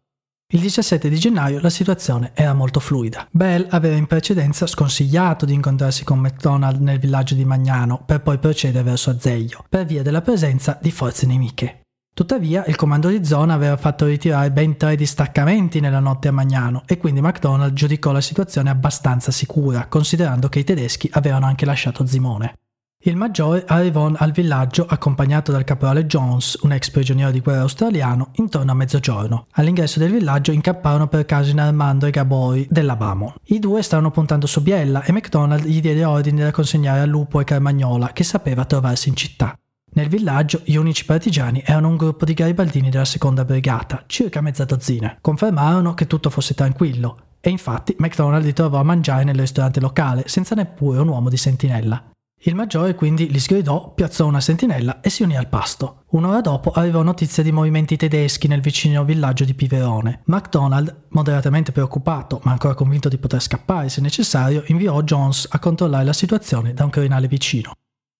Il 0.55 0.61
17 0.61 1.09
di 1.09 1.19
gennaio 1.19 1.61
la 1.61 1.71
situazione 1.71 2.33
era 2.35 2.53
molto 2.53 2.79
fluida. 2.79 3.27
Bell 3.31 3.67
aveva 3.71 3.97
in 3.97 4.07
precedenza 4.07 4.67
sconsigliato 4.67 5.47
di 5.47 5.55
incontrarsi 5.55 6.05
con 6.05 6.19
MacDonald 6.19 6.81
nel 6.81 6.99
villaggio 6.99 7.35
di 7.35 7.47
Magnano 7.47 8.05
per 8.05 8.21
poi 8.21 8.39
procedere 8.39 8.85
verso 8.85 9.09
Azeglio, 9.09 9.65
per 9.67 9.87
via 9.87 10.03
della 10.03 10.21
presenza 10.21 10.79
di 10.81 10.91
forze 10.91 11.25
nemiche. 11.25 11.82
Tuttavia, 12.15 12.65
il 12.67 12.77
comando 12.77 13.09
di 13.09 13.25
zona 13.25 13.55
aveva 13.55 13.79
fatto 13.79 14.05
ritirare 14.05 14.51
ben 14.51 14.77
tre 14.77 14.97
distaccamenti 14.97 15.81
nella 15.81 15.99
notte 15.99 16.29
a 16.29 16.33
Magnano 16.33 16.83
e 16.85 16.99
quindi 16.99 17.23
MacDonald 17.23 17.73
giudicò 17.73 18.13
la 18.13 18.21
situazione 18.21 18.69
abbastanza 18.69 19.31
sicura, 19.31 19.87
considerando 19.87 20.51
che 20.51 20.59
i 20.59 20.65
tedeschi 20.65 21.09
avevano 21.13 21.47
anche 21.47 21.65
lasciato 21.65 22.05
Zimone. 22.07 22.57
Il 23.05 23.17
maggiore 23.17 23.65
arrivò 23.67 24.13
al 24.15 24.31
villaggio 24.31 24.85
accompagnato 24.87 25.53
dal 25.53 25.65
caporale 25.65 26.07
Jones, 26.07 26.59
un 26.63 26.73
ex 26.73 26.91
prigioniero 26.91 27.31
di 27.31 27.41
guerra 27.41 27.63
australiano, 27.63 28.29
intorno 28.35 28.71
a 28.71 28.75
mezzogiorno. 28.75 29.47
All'ingresso 29.53 29.99
del 29.99 30.13
villaggio 30.13 30.53
incapparono 30.53 31.09
per 31.09 31.25
caso 31.25 31.51
in 31.51 31.61
Armando 31.61 32.05
e 32.05 32.11
Gabori 32.11 32.67
della 32.71 32.95
Bamon. 32.95 33.33
I 33.45 33.59
due 33.59 33.83
stavano 33.83 34.11
puntando 34.11 34.47
su 34.47 34.63
Biella 34.63 35.03
e 35.03 35.13
MacDonald 35.13 35.65
gli 35.65 35.81
diede 35.81 36.05
ordine 36.05 36.45
da 36.45 36.53
consegnare 36.53 37.01
a 37.01 37.07
Lupo 37.07 37.41
e 37.41 37.45
Carmagnola, 37.45 38.13
che 38.13 38.23
sapeva 38.23 38.67
trovarsi 38.67 39.09
in 39.09 39.17
città. 39.17 39.57
Nel 39.95 40.09
villaggio 40.09 40.63
gli 40.65 40.77
unici 40.77 41.05
partigiani 41.05 41.63
erano 41.63 41.89
un 41.89 41.99
gruppo 41.99 42.25
di 42.25 42.33
garibaldini 42.33 42.89
della 42.89 43.05
seconda 43.05 43.45
brigata, 43.45 44.05
circa 44.07 44.41
mezza 44.41 44.65
dozzina. 44.65 45.19
Confermarono 45.21 45.93
che 45.93 46.07
tutto 46.07 46.31
fosse 46.31 46.55
tranquillo 46.55 47.37
e 47.41 47.51
infatti 47.51 47.95
McDonald 47.99 48.43
li 48.43 48.55
trovò 48.55 48.79
a 48.79 48.85
mangiare 48.85 49.25
nel 49.25 49.39
ristorante 49.39 49.81
locale 49.81 50.23
senza 50.27 50.55
neppure 50.55 51.01
un 51.01 51.09
uomo 51.09 51.29
di 51.29 51.37
sentinella. 51.37 52.11
Il 52.45 52.55
maggiore 52.55 52.95
quindi 52.95 53.31
li 53.31 53.39
sgridò, 53.39 53.93
piazzò 53.93 54.27
una 54.27 54.41
sentinella 54.41 55.01
e 55.03 55.11
si 55.11 55.25
unì 55.25 55.37
al 55.37 55.49
pasto. 55.49 56.05
Un'ora 56.13 56.41
dopo 56.41 56.71
arrivò 56.71 57.03
notizia 57.03 57.43
di 57.43 57.53
movimenti 57.53 57.99
tedeschi 57.99 58.49
nel 58.49 58.63
vicino 58.63 59.05
villaggio 59.05 59.45
di 59.45 59.53
Piverone. 59.53 60.23
MacDonald, 60.25 61.09
moderatamente 61.11 61.71
preoccupato 61.71 62.41
ma 62.45 62.53
ancora 62.53 62.75
convinto 62.75 63.11
di 63.11 63.19
poter 63.19 63.43
scappare 63.43 63.91
se 63.91 64.01
necessario, 64.01 64.65
inviò 64.69 65.03
Jones 65.03 65.47
a 65.51 65.59
controllare 65.59 66.05
la 66.05 66.15
situazione 66.15 66.73
da 66.73 66.85
un 66.85 66.91
crinale 66.91 67.29
vicino. 67.29 67.75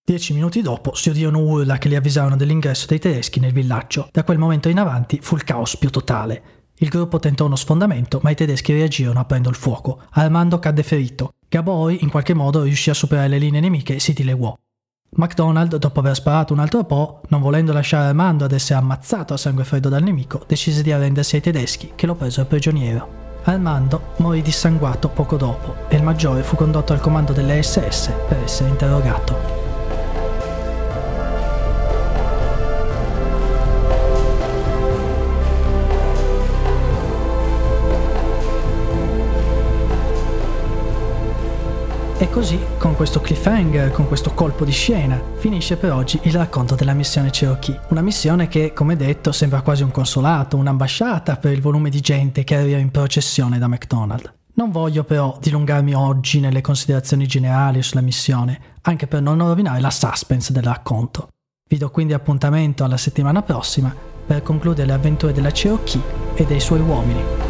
Dieci 0.05 0.33
minuti 0.33 0.63
dopo 0.63 0.97
si 0.97 1.11
udirono 1.11 1.39
urla 1.39 1.79
che 1.79 1.89
li 1.89 1.95
avvisarono 1.95 2.35
dell'ingresso 2.35 2.87
dei 2.89 2.99
tedeschi 2.99 3.39
nel 3.39 3.53
villaggio. 3.53 4.09
Da 4.11 4.25
quel 4.25 4.37
momento 4.37 4.69
in 4.69 4.81
avanti 4.81 5.21
fu 5.23 5.37
il 5.37 5.45
caos 5.45 5.77
più 5.77 5.91
totale. 5.91 6.71
Il 6.79 6.89
gruppo 6.89 7.21
tentò 7.21 7.45
uno 7.45 7.55
sfondamento, 7.55 8.19
ma 8.21 8.31
i 8.31 8.35
tedeschi 8.35 8.73
reagirono 8.73 9.21
aprendo 9.21 9.49
il 9.49 9.55
fuoco. 9.55 10.03
Armando 10.11 10.59
cadde 10.59 10.83
ferito. 10.83 11.35
Gaboy 11.49 11.99
in 12.01 12.11
qualche 12.11 12.35
modo 12.35 12.63
riuscì 12.63 12.91
a 12.91 12.95
superare 12.95 13.29
le 13.29 13.39
linee 13.39 13.61
nemiche 13.61 13.95
e 13.95 14.01
si 14.01 14.13
dileguò. 14.13 14.53
MacDonald, 15.15 15.77
dopo 15.77 16.01
aver 16.01 16.17
sparato 16.17 16.53
un 16.53 16.59
altro 16.59 16.83
po', 16.83 17.21
non 17.29 17.41
volendo 17.41 17.73
lasciare 17.73 18.07
Armando 18.07 18.45
ad 18.45 18.53
essere 18.53 18.81
ammazzato 18.81 19.35
a 19.35 19.37
sangue 19.37 19.63
freddo 19.63 19.89
dal 19.89 20.03
nemico, 20.03 20.43
decise 20.49 20.83
di 20.83 20.91
arrendersi 20.91 21.37
ai 21.37 21.43
tedeschi, 21.43 21.93
che 21.95 22.07
lo 22.07 22.17
presero 22.17 22.49
prigioniero. 22.49 23.21
Armando 23.45 24.15
morì 24.17 24.43
dissanguato 24.43 25.09
poco 25.11 25.37
dopo 25.37 25.89
e 25.89 25.95
il 25.95 26.03
maggiore 26.03 26.43
fu 26.43 26.57
condotto 26.57 26.93
al 26.93 27.01
comando 27.01 27.33
delle 27.33 27.63
SS 27.63 28.11
per 28.27 28.43
essere 28.43 28.71
interrogato. 28.71 29.62
E 42.19 42.31
così, 42.31 42.59
con 42.79 42.95
questo 42.95 43.21
cliffhanger, 43.21 43.91
con 43.91 44.07
questo 44.07 44.33
colpo 44.33 44.65
di 44.65 44.71
scena, 44.71 45.21
finisce 45.37 45.77
per 45.77 45.93
oggi 45.93 46.21
il 46.23 46.33
racconto 46.33 46.75
della 46.75 46.95
missione 46.95 47.31
Cherokee. 47.31 47.81
Una 47.89 48.03
missione 48.03 48.47
che, 48.47 48.73
come 48.73 48.97
detto, 48.97 49.33
sembra 49.33 49.61
quasi 49.63 49.83
un 49.83 49.91
consolato, 49.91 50.57
un'ambasciata 50.57 51.37
per 51.37 51.53
il 51.53 51.61
volume 51.61 51.91
di 51.91 52.01
gente 52.01 52.45
che 52.45 52.57
arriva 52.57 52.79
in 52.79 52.91
processione 52.91 53.59
da 53.59 53.67
McDonald's. 53.67 54.33
Non 54.55 54.71
voglio 54.71 55.03
però 55.03 55.37
dilungarmi 55.41 55.95
oggi 55.95 56.39
nelle 56.39 56.61
considerazioni 56.61 57.27
generali 57.27 57.83
sulla 57.83 58.03
missione, 58.03 58.61
anche 58.83 59.07
per 59.07 59.23
non 59.23 59.39
rovinare 59.39 59.81
la 59.81 59.91
suspense 59.91 60.53
del 60.53 60.63
racconto. 60.63 61.29
Vi 61.69 61.79
do 61.79 61.91
quindi 61.91 62.13
appuntamento 62.13 62.85
alla 62.85 62.99
settimana 62.99 63.43
prossima 63.43 63.95
per 64.27 64.43
concludere 64.43 64.87
le 64.87 64.93
avventure 64.93 65.33
della 65.33 65.51
Cherokee 65.51 66.03
e 66.35 66.45
dei 66.45 66.61
suoi 66.61 66.81
uomini. 66.81 67.42